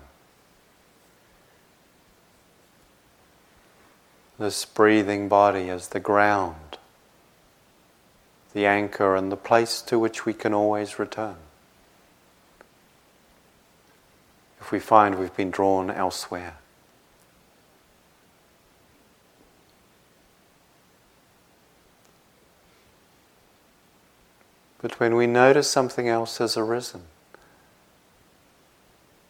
This 4.40 4.66
breathing 4.66 5.30
body 5.30 5.70
as 5.70 5.90
the 5.90 6.00
ground, 6.00 6.80
the 8.56 8.66
anchor, 8.66 9.16
and 9.16 9.32
the 9.32 9.38
place 9.38 9.80
to 9.84 10.00
which 10.00 10.26
we 10.26 10.34
can 10.34 10.56
always 10.56 10.98
return. 10.98 11.36
If 14.60 14.72
we 14.72 14.80
find 14.80 15.20
we've 15.20 15.38
been 15.38 15.52
drawn 15.52 15.92
elsewhere. 15.92 16.56
But 24.84 25.00
when 25.00 25.16
we 25.16 25.28
notice 25.28 25.72
something 25.72 26.10
else 26.10 26.40
has 26.40 26.58
arisen, 26.58 27.04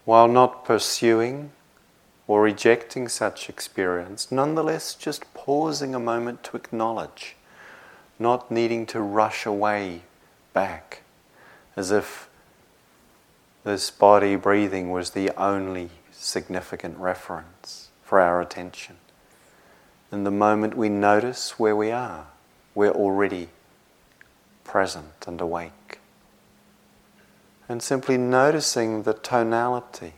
while 0.03 0.27
not 0.27 0.65
pursuing 0.65 1.51
or 2.27 2.41
rejecting 2.41 3.07
such 3.07 3.49
experience, 3.49 4.31
nonetheless 4.31 4.95
just 4.95 5.31
pausing 5.35 5.93
a 5.93 5.99
moment 5.99 6.43
to 6.45 6.57
acknowledge, 6.57 7.35
not 8.17 8.49
needing 8.49 8.87
to 8.87 8.99
rush 8.99 9.45
away 9.45 10.01
back 10.53 11.03
as 11.75 11.91
if 11.91 12.27
this 13.63 13.91
body 13.91 14.35
breathing 14.35 14.89
was 14.89 15.11
the 15.11 15.29
only 15.39 15.91
significant 16.11 16.97
reference 16.97 17.89
for 18.01 18.19
our 18.19 18.41
attention. 18.41 18.95
In 20.11 20.23
the 20.23 20.31
moment 20.31 20.75
we 20.75 20.89
notice 20.89 21.59
where 21.59 21.75
we 21.75 21.91
are, 21.91 22.25
we're 22.73 22.89
already 22.89 23.49
present 24.63 25.27
and 25.27 25.39
awake. 25.39 25.99
And 27.69 27.81
simply 27.81 28.17
noticing 28.17 29.03
the 29.03 29.13
tonality 29.13 30.13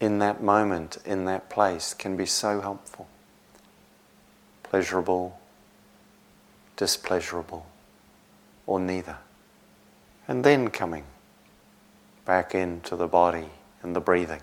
in 0.00 0.18
that 0.18 0.42
moment, 0.42 0.98
in 1.04 1.24
that 1.24 1.48
place, 1.48 1.94
can 1.94 2.16
be 2.16 2.26
so 2.26 2.60
helpful. 2.60 3.06
Pleasurable, 4.62 5.38
displeasurable, 6.76 7.66
or 8.66 8.78
neither. 8.78 9.18
And 10.28 10.44
then 10.44 10.68
coming 10.68 11.04
back 12.24 12.54
into 12.54 12.96
the 12.96 13.06
body 13.06 13.48
and 13.82 13.94
the 13.94 14.00
breathing. 14.00 14.42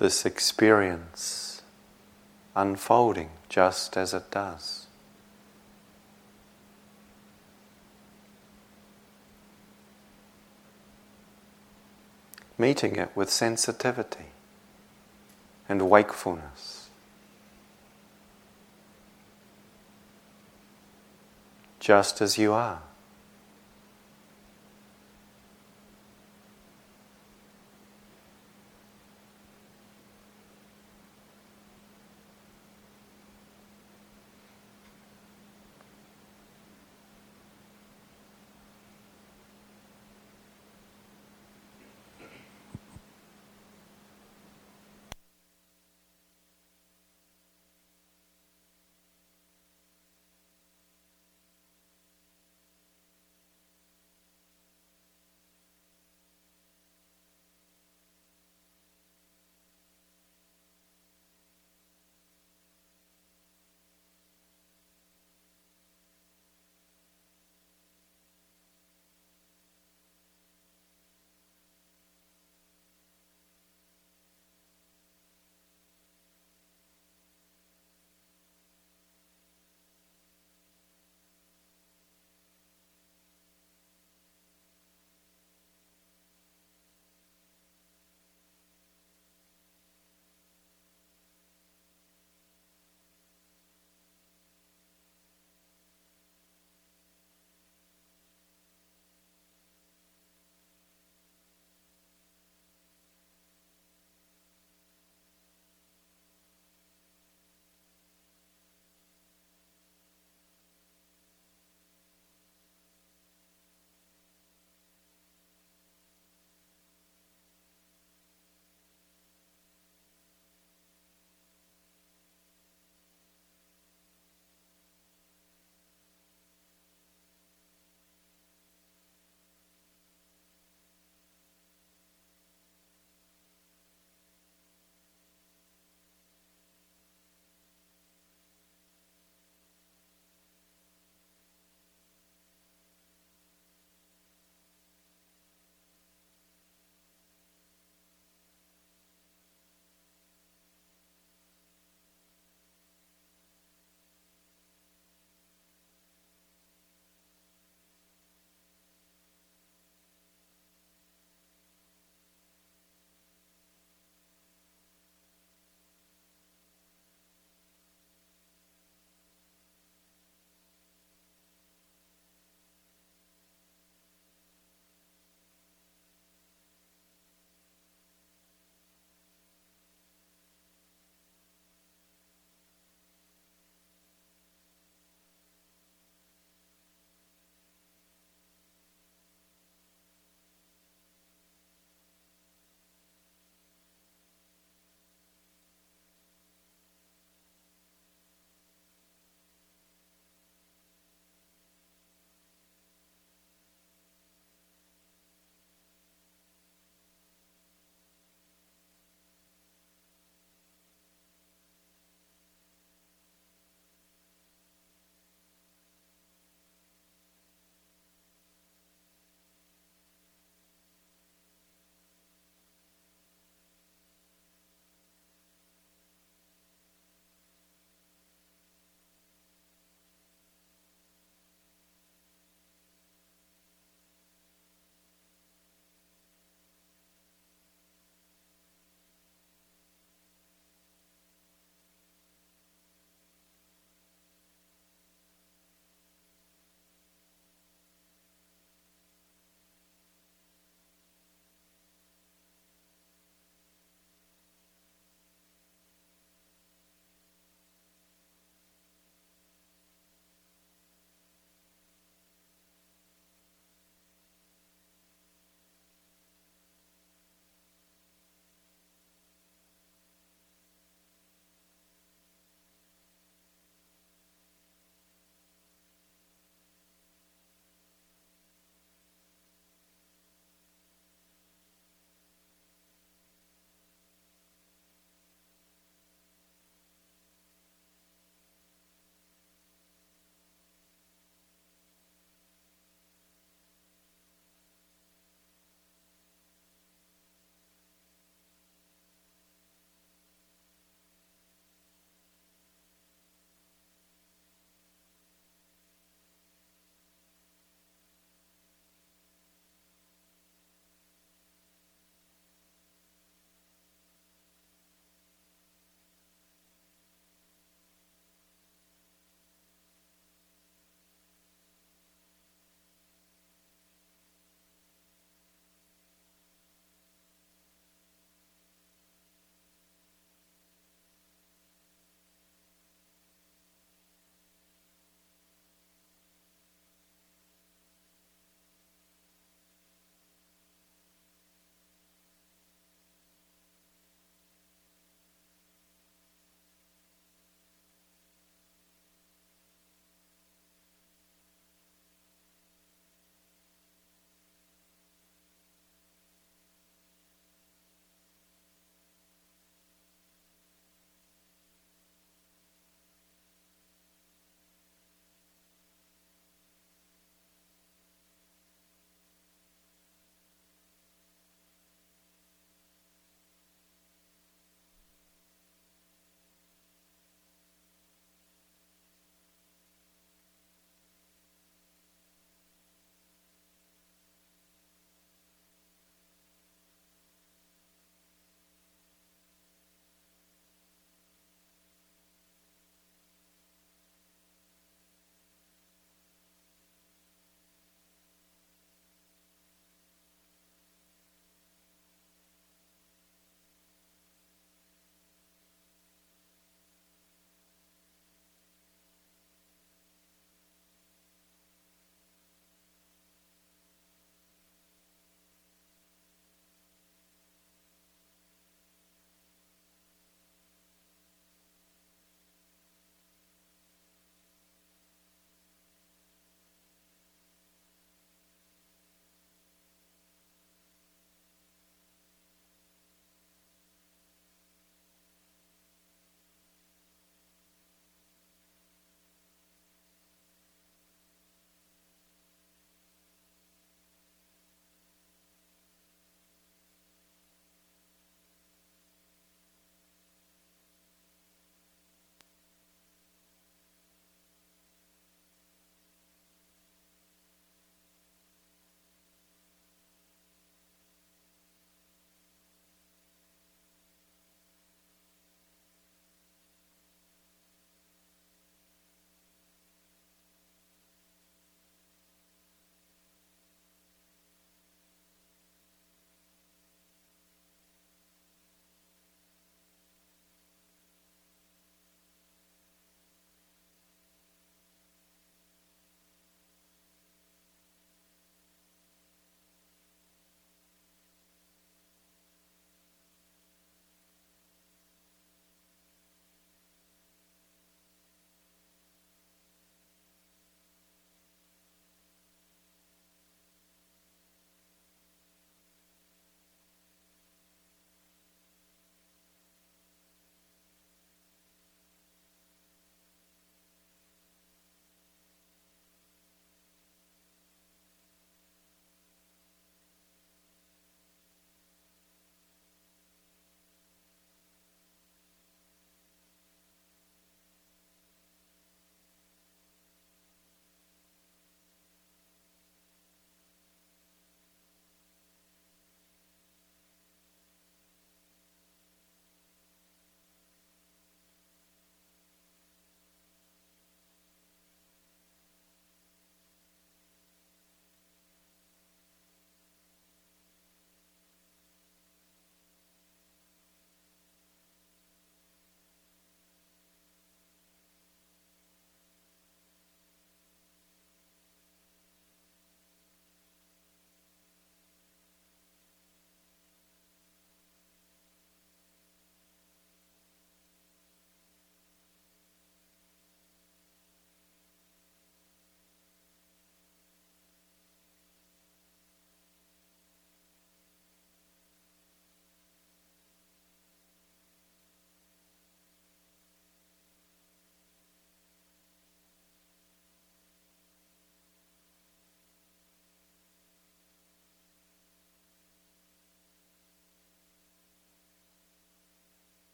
This 0.00 0.24
experience 0.24 1.60
unfolding 2.56 3.28
just 3.50 3.98
as 3.98 4.14
it 4.14 4.30
does. 4.30 4.86
Meeting 12.56 12.96
it 12.96 13.10
with 13.14 13.28
sensitivity 13.28 14.30
and 15.68 15.90
wakefulness. 15.90 16.88
Just 21.78 22.22
as 22.22 22.38
you 22.38 22.54
are. 22.54 22.80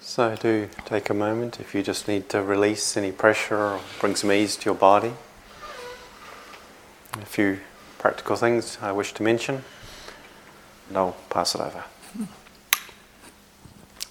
So 0.00 0.34
do 0.36 0.68
take 0.86 1.10
a 1.10 1.14
moment 1.14 1.60
if 1.60 1.74
you 1.74 1.82
just 1.82 2.08
need 2.08 2.28
to 2.30 2.42
release 2.42 2.96
any 2.96 3.12
pressure 3.12 3.56
or 3.56 3.80
bring 4.00 4.16
some 4.16 4.32
ease 4.32 4.56
to 4.56 4.64
your 4.64 4.74
body. 4.74 5.12
A 7.12 7.26
few 7.26 7.58
practical 7.98 8.36
things 8.36 8.78
I 8.80 8.92
wish 8.92 9.12
to 9.14 9.22
mention, 9.22 9.64
and 10.88 10.96
I'll 10.96 11.16
pass 11.30 11.54
it 11.54 11.60
over. 11.60 11.84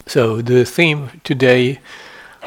So 0.06 0.42
the 0.42 0.64
theme 0.64 1.22
today, 1.24 1.80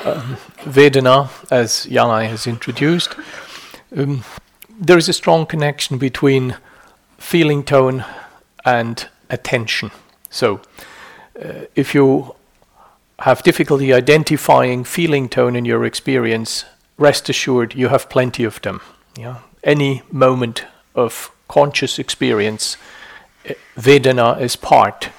um, 0.04 0.36
Vedana, 0.64 1.28
as 1.50 1.86
Yanai 1.86 2.28
has 2.28 2.46
introduced, 2.46 3.16
um, 3.96 4.24
there 4.78 4.96
is 4.96 5.08
a 5.08 5.12
strong 5.12 5.44
connection 5.44 5.98
between 5.98 6.56
feeling 7.18 7.64
tone 7.64 8.04
and 8.64 9.06
attention. 9.28 9.90
So 10.30 10.60
uh, 11.42 11.66
if 11.74 11.94
you 11.94 12.34
have 13.20 13.42
difficulty 13.42 13.92
identifying 13.92 14.82
feeling 14.84 15.28
tone 15.28 15.54
in 15.54 15.64
your 15.66 15.84
experience, 15.84 16.64
rest 16.96 17.28
assured 17.28 17.74
you 17.74 17.88
have 17.88 18.08
plenty 18.08 18.44
of 18.44 18.60
them. 18.62 18.80
Yeah? 19.18 19.38
Any 19.62 20.02
moment 20.10 20.64
of 20.94 21.30
conscious 21.46 21.98
experience, 21.98 22.78
eh, 23.44 23.54
Vedana 23.76 24.40
is 24.40 24.56
part 24.56 25.10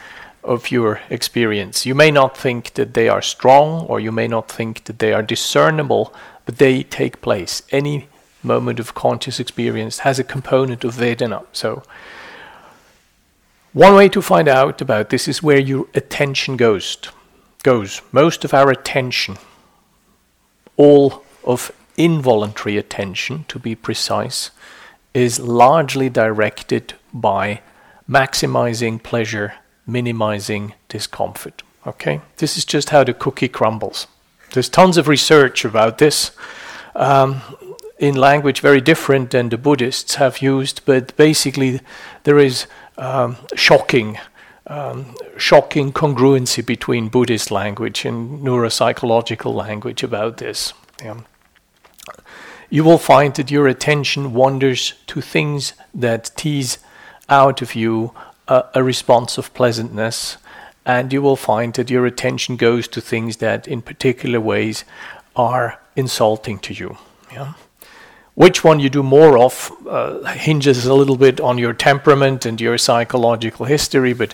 of 0.43 0.71
your 0.71 0.99
experience. 1.11 1.85
You 1.85 1.93
may 1.93 2.09
not 2.09 2.35
think 2.35 2.73
that 2.73 2.95
they 2.95 3.07
are 3.07 3.21
strong 3.21 3.85
or 3.85 3.99
you 3.99 4.11
may 4.11 4.27
not 4.27 4.51
think 4.51 4.85
that 4.85 4.97
they 4.97 5.13
are 5.13 5.21
discernible, 5.21 6.11
but 6.45 6.57
they 6.57 6.81
take 6.81 7.21
place. 7.21 7.61
Any 7.69 8.07
moment 8.41 8.79
of 8.79 8.95
conscious 8.95 9.39
experience 9.39 9.99
has 9.99 10.17
a 10.17 10.23
component 10.23 10.83
of 10.83 10.95
Vedana. 10.95 11.45
So, 11.53 11.83
one 13.73 13.93
way 13.93 14.09
to 14.09 14.21
find 14.21 14.47
out 14.47 14.81
about 14.81 15.11
this 15.11 15.27
is 15.27 15.43
where 15.43 15.59
your 15.59 15.85
attention 15.93 16.57
goes 16.57 16.97
goes 17.63 18.01
most 18.11 18.43
of 18.45 18.53
our 18.53 18.69
attention, 18.69 19.37
all 20.77 21.23
of 21.43 21.71
involuntary 21.97 22.77
attention 22.77 23.45
to 23.47 23.59
be 23.59 23.75
precise, 23.75 24.51
is 25.13 25.39
largely 25.39 26.09
directed 26.09 26.93
by 27.13 27.61
maximizing 28.09 29.01
pleasure, 29.01 29.53
minimizing 29.85 30.73
discomfort. 30.89 31.63
Okay? 31.85 32.21
This 32.37 32.57
is 32.57 32.65
just 32.65 32.89
how 32.89 33.03
the 33.03 33.13
cookie 33.13 33.47
crumbles. 33.47 34.07
There's 34.53 34.69
tons 34.69 34.97
of 34.97 35.07
research 35.07 35.65
about 35.65 35.97
this 35.97 36.31
um, 36.95 37.41
in 37.99 38.15
language 38.15 38.59
very 38.59 38.81
different 38.81 39.31
than 39.31 39.49
the 39.49 39.57
Buddhists 39.57 40.15
have 40.15 40.41
used, 40.41 40.81
but 40.85 41.15
basically 41.15 41.79
there 42.23 42.39
is 42.39 42.67
um, 42.97 43.37
shocking 43.55 44.17
um, 44.71 45.15
shocking 45.37 45.91
congruency 45.91 46.65
between 46.65 47.09
Buddhist 47.09 47.51
language 47.51 48.05
and 48.05 48.41
neuropsychological 48.41 49.53
language 49.53 50.01
about 50.01 50.37
this. 50.37 50.73
Yeah. 51.03 51.21
You 52.69 52.85
will 52.85 52.97
find 52.97 53.35
that 53.35 53.51
your 53.51 53.67
attention 53.67 54.33
wanders 54.33 54.93
to 55.07 55.19
things 55.21 55.73
that 55.93 56.31
tease 56.37 56.77
out 57.27 57.61
of 57.61 57.75
you 57.75 58.13
a, 58.47 58.63
a 58.75 58.83
response 58.83 59.37
of 59.37 59.53
pleasantness, 59.53 60.37
and 60.85 61.11
you 61.11 61.21
will 61.21 61.35
find 61.35 61.73
that 61.73 61.89
your 61.89 62.05
attention 62.05 62.55
goes 62.55 62.87
to 62.87 63.01
things 63.01 63.37
that, 63.37 63.67
in 63.67 63.81
particular 63.81 64.39
ways, 64.39 64.85
are 65.35 65.81
insulting 65.95 66.59
to 66.59 66.73
you. 66.73 66.97
Yeah. 67.33 67.53
Which 68.41 68.63
one 68.63 68.79
you 68.79 68.89
do 68.89 69.03
more 69.03 69.37
of 69.37 69.71
uh, 69.87 70.23
hinges 70.33 70.87
a 70.87 70.95
little 70.95 71.15
bit 71.15 71.39
on 71.39 71.59
your 71.59 71.73
temperament 71.73 72.43
and 72.43 72.59
your 72.59 72.75
psychological 72.79 73.67
history, 73.67 74.13
but 74.13 74.33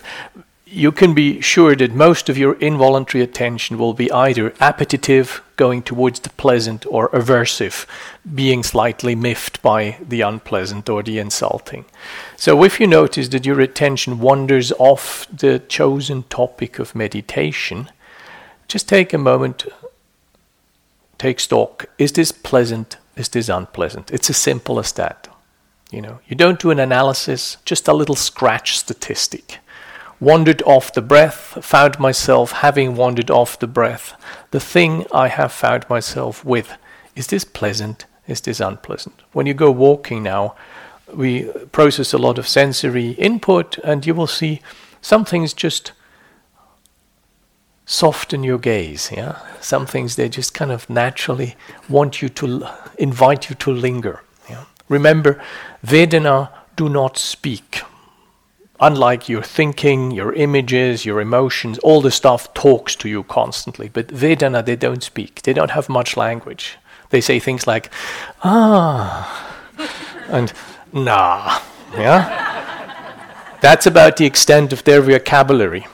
you 0.64 0.92
can 0.92 1.12
be 1.12 1.42
sure 1.42 1.76
that 1.76 1.92
most 1.92 2.30
of 2.30 2.38
your 2.38 2.54
involuntary 2.54 3.22
attention 3.22 3.76
will 3.76 3.92
be 3.92 4.10
either 4.10 4.54
appetitive, 4.60 5.42
going 5.56 5.82
towards 5.82 6.20
the 6.20 6.30
pleasant, 6.30 6.86
or 6.86 7.10
aversive, 7.10 7.84
being 8.34 8.62
slightly 8.62 9.14
miffed 9.14 9.60
by 9.60 9.98
the 10.00 10.22
unpleasant 10.22 10.88
or 10.88 11.02
the 11.02 11.18
insulting. 11.18 11.84
So, 12.34 12.64
if 12.64 12.80
you 12.80 12.86
notice 12.86 13.28
that 13.28 13.44
your 13.44 13.60
attention 13.60 14.20
wanders 14.20 14.72
off 14.78 15.26
the 15.30 15.58
chosen 15.58 16.22
topic 16.30 16.78
of 16.78 16.94
meditation, 16.94 17.90
just 18.68 18.88
take 18.88 19.12
a 19.12 19.18
moment, 19.18 19.66
take 21.18 21.40
stock. 21.40 21.90
Is 21.98 22.12
this 22.12 22.32
pleasant? 22.32 22.96
Is 23.18 23.28
this 23.28 23.48
unpleasant? 23.48 24.10
It's 24.10 24.30
as 24.30 24.36
simple 24.36 24.78
as 24.78 24.92
that. 24.92 25.28
You 25.90 26.02
know, 26.02 26.20
you 26.26 26.36
don't 26.36 26.60
do 26.60 26.70
an 26.70 26.78
analysis, 26.78 27.56
just 27.64 27.88
a 27.88 27.94
little 27.94 28.14
scratch 28.14 28.78
statistic. 28.78 29.58
Wandered 30.20 30.62
off 30.62 30.92
the 30.92 31.02
breath, 31.02 31.64
found 31.64 31.98
myself 31.98 32.52
having 32.52 32.96
wandered 32.96 33.30
off 33.30 33.58
the 33.58 33.66
breath. 33.66 34.14
The 34.50 34.60
thing 34.60 35.06
I 35.12 35.28
have 35.28 35.52
found 35.52 35.88
myself 35.88 36.44
with, 36.44 36.76
is 37.16 37.28
this 37.28 37.44
pleasant? 37.44 38.04
Is 38.26 38.40
this 38.42 38.60
unpleasant? 38.60 39.22
When 39.32 39.46
you 39.46 39.54
go 39.54 39.70
walking 39.70 40.22
now, 40.22 40.54
we 41.14 41.44
process 41.72 42.12
a 42.12 42.18
lot 42.18 42.38
of 42.38 42.46
sensory 42.46 43.12
input, 43.12 43.78
and 43.78 44.04
you 44.04 44.14
will 44.14 44.26
see 44.26 44.60
some 45.00 45.24
things 45.24 45.54
just 45.54 45.92
soften 47.88 48.44
your 48.44 48.58
gaze. 48.58 49.10
Yeah, 49.10 49.38
some 49.60 49.86
things 49.86 50.14
they 50.14 50.28
just 50.28 50.54
kind 50.54 50.70
of 50.70 50.88
naturally 50.88 51.56
want 51.88 52.22
you 52.22 52.28
to 52.28 52.68
invite 52.98 53.50
you 53.50 53.56
to 53.56 53.72
linger. 53.72 54.22
Yeah? 54.48 54.64
Remember, 54.88 55.42
Vedana 55.84 56.50
do 56.76 56.88
not 56.88 57.18
speak. 57.18 57.82
Unlike 58.80 59.28
your 59.28 59.42
thinking, 59.42 60.12
your 60.12 60.32
images, 60.34 61.04
your 61.04 61.20
emotions, 61.20 61.78
all 61.78 62.00
the 62.00 62.12
stuff 62.12 62.54
talks 62.54 62.94
to 62.96 63.08
you 63.08 63.24
constantly. 63.24 63.88
But 63.88 64.08
Vedana, 64.08 64.64
they 64.64 64.76
don't 64.76 65.02
speak. 65.02 65.42
They 65.42 65.52
don't 65.52 65.72
have 65.72 65.88
much 65.88 66.16
language. 66.16 66.78
They 67.10 67.20
say 67.20 67.40
things 67.40 67.66
like, 67.66 67.90
ah, 68.44 69.56
and 70.28 70.52
nah. 70.92 71.60
Yeah? 71.94 72.44
That's 73.60 73.86
about 73.86 74.18
the 74.18 74.26
extent 74.26 74.72
of 74.72 74.84
their 74.84 75.00
vocabulary 75.00 75.86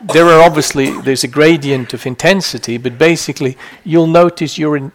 there 0.00 0.26
are 0.26 0.42
obviously 0.42 1.00
there's 1.02 1.24
a 1.24 1.28
gradient 1.28 1.94
of 1.94 2.06
intensity, 2.06 2.78
but 2.78 2.98
basically 2.98 3.56
you'll 3.84 4.06
notice 4.06 4.58
your 4.58 4.92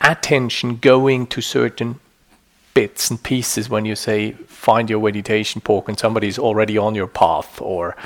attention 0.00 0.76
going 0.76 1.26
to 1.28 1.40
certain 1.40 2.00
bits 2.74 3.08
and 3.08 3.22
pieces 3.22 3.68
when 3.70 3.84
you 3.84 3.94
say 3.94 4.32
find 4.48 4.90
your 4.90 5.00
meditation 5.00 5.60
pork 5.60 5.88
and 5.88 5.98
somebody's 5.98 6.38
already 6.38 6.76
on 6.76 6.94
your 6.94 7.06
path 7.06 7.60
or 7.60 7.96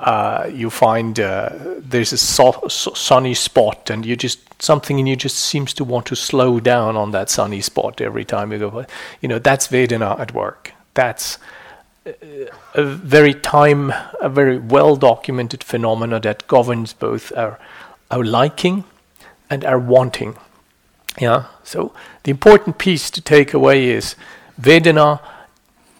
uh, 0.00 0.48
you 0.50 0.70
find 0.70 1.20
uh, 1.20 1.50
there's 1.78 2.12
a 2.12 2.16
so- 2.18 2.66
so 2.68 2.92
sunny 2.94 3.34
spot 3.34 3.90
and 3.90 4.06
you 4.06 4.16
just 4.16 4.40
something 4.62 4.98
in 4.98 5.06
you 5.06 5.14
just 5.14 5.36
seems 5.36 5.74
to 5.74 5.84
want 5.84 6.06
to 6.06 6.16
slow 6.16 6.58
down 6.58 6.96
on 6.96 7.10
that 7.10 7.28
sunny 7.28 7.60
spot 7.60 8.00
every 8.00 8.24
time 8.24 8.50
you 8.50 8.58
go 8.58 8.86
you 9.20 9.28
know 9.28 9.38
that's 9.38 9.68
vedana 9.68 10.18
at 10.18 10.32
work. 10.32 10.72
That's 10.94 11.38
a 12.06 12.84
very 12.84 13.34
time, 13.34 13.92
a 14.20 14.28
very 14.28 14.58
well 14.58 14.96
documented 14.96 15.64
phenomena 15.64 16.20
that 16.20 16.46
governs 16.46 16.92
both 16.92 17.32
our, 17.36 17.58
our 18.10 18.24
liking 18.24 18.84
and 19.48 19.64
our 19.64 19.78
wanting. 19.78 20.36
Yeah. 21.20 21.44
So 21.62 21.92
the 22.24 22.30
important 22.30 22.78
piece 22.78 23.10
to 23.10 23.20
take 23.20 23.54
away 23.54 23.88
is 23.88 24.16
Vedana 24.60 25.20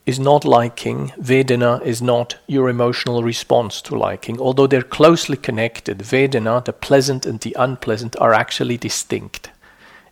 is 0.04 0.18
not 0.18 0.44
liking. 0.44 1.08
Vedana 1.18 1.80
is 1.82 2.02
not 2.02 2.36
your 2.46 2.68
emotional 2.68 3.22
response 3.22 3.80
to 3.82 3.96
liking. 3.96 4.38
Although 4.38 4.66
they're 4.66 4.82
closely 4.82 5.36
connected, 5.36 5.98
Vedana, 5.98 6.62
the 6.64 6.72
pleasant 6.72 7.24
and 7.24 7.40
the 7.40 7.56
unpleasant, 7.58 8.14
are 8.20 8.34
actually 8.34 8.76
distinct. 8.76 9.50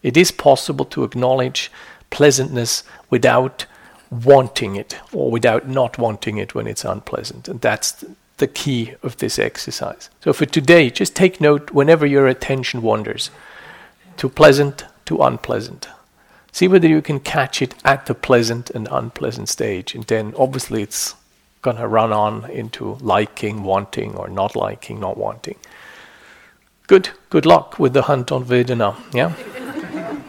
It 0.02 0.16
is 0.16 0.30
possible 0.30 0.86
to 0.86 1.04
acknowledge 1.04 1.70
pleasantness 2.10 2.84
without 3.10 3.66
wanting 4.12 4.76
it 4.76 4.98
or 5.12 5.30
without 5.30 5.66
not 5.66 5.96
wanting 5.96 6.36
it 6.36 6.54
when 6.54 6.66
it's 6.66 6.84
unpleasant. 6.84 7.48
And 7.48 7.60
that's 7.60 8.04
the 8.36 8.46
key 8.46 8.94
of 9.02 9.16
this 9.16 9.38
exercise. 9.38 10.10
So 10.20 10.32
for 10.32 10.44
today, 10.44 10.90
just 10.90 11.16
take 11.16 11.40
note 11.40 11.70
whenever 11.70 12.04
your 12.04 12.26
attention 12.26 12.82
wanders 12.82 13.30
to 14.18 14.28
pleasant 14.28 14.84
to 15.06 15.22
unpleasant. 15.22 15.88
See 16.52 16.68
whether 16.68 16.86
you 16.88 17.00
can 17.00 17.20
catch 17.20 17.62
it 17.62 17.74
at 17.84 18.04
the 18.04 18.14
pleasant 18.14 18.68
and 18.70 18.86
unpleasant 18.90 19.48
stage. 19.48 19.94
And 19.94 20.04
then 20.04 20.34
obviously 20.36 20.82
it's 20.82 21.14
going 21.62 21.78
to 21.78 21.88
run 21.88 22.12
on 22.12 22.50
into 22.50 22.96
liking, 23.00 23.62
wanting, 23.62 24.14
or 24.16 24.28
not 24.28 24.54
liking, 24.54 25.00
not 25.00 25.16
wanting. 25.16 25.56
Good. 26.86 27.10
Good 27.30 27.46
luck 27.46 27.78
with 27.78 27.94
the 27.94 28.02
hunt 28.02 28.30
on 28.30 28.44
Vedana. 28.44 28.94
Yeah? 29.14 29.32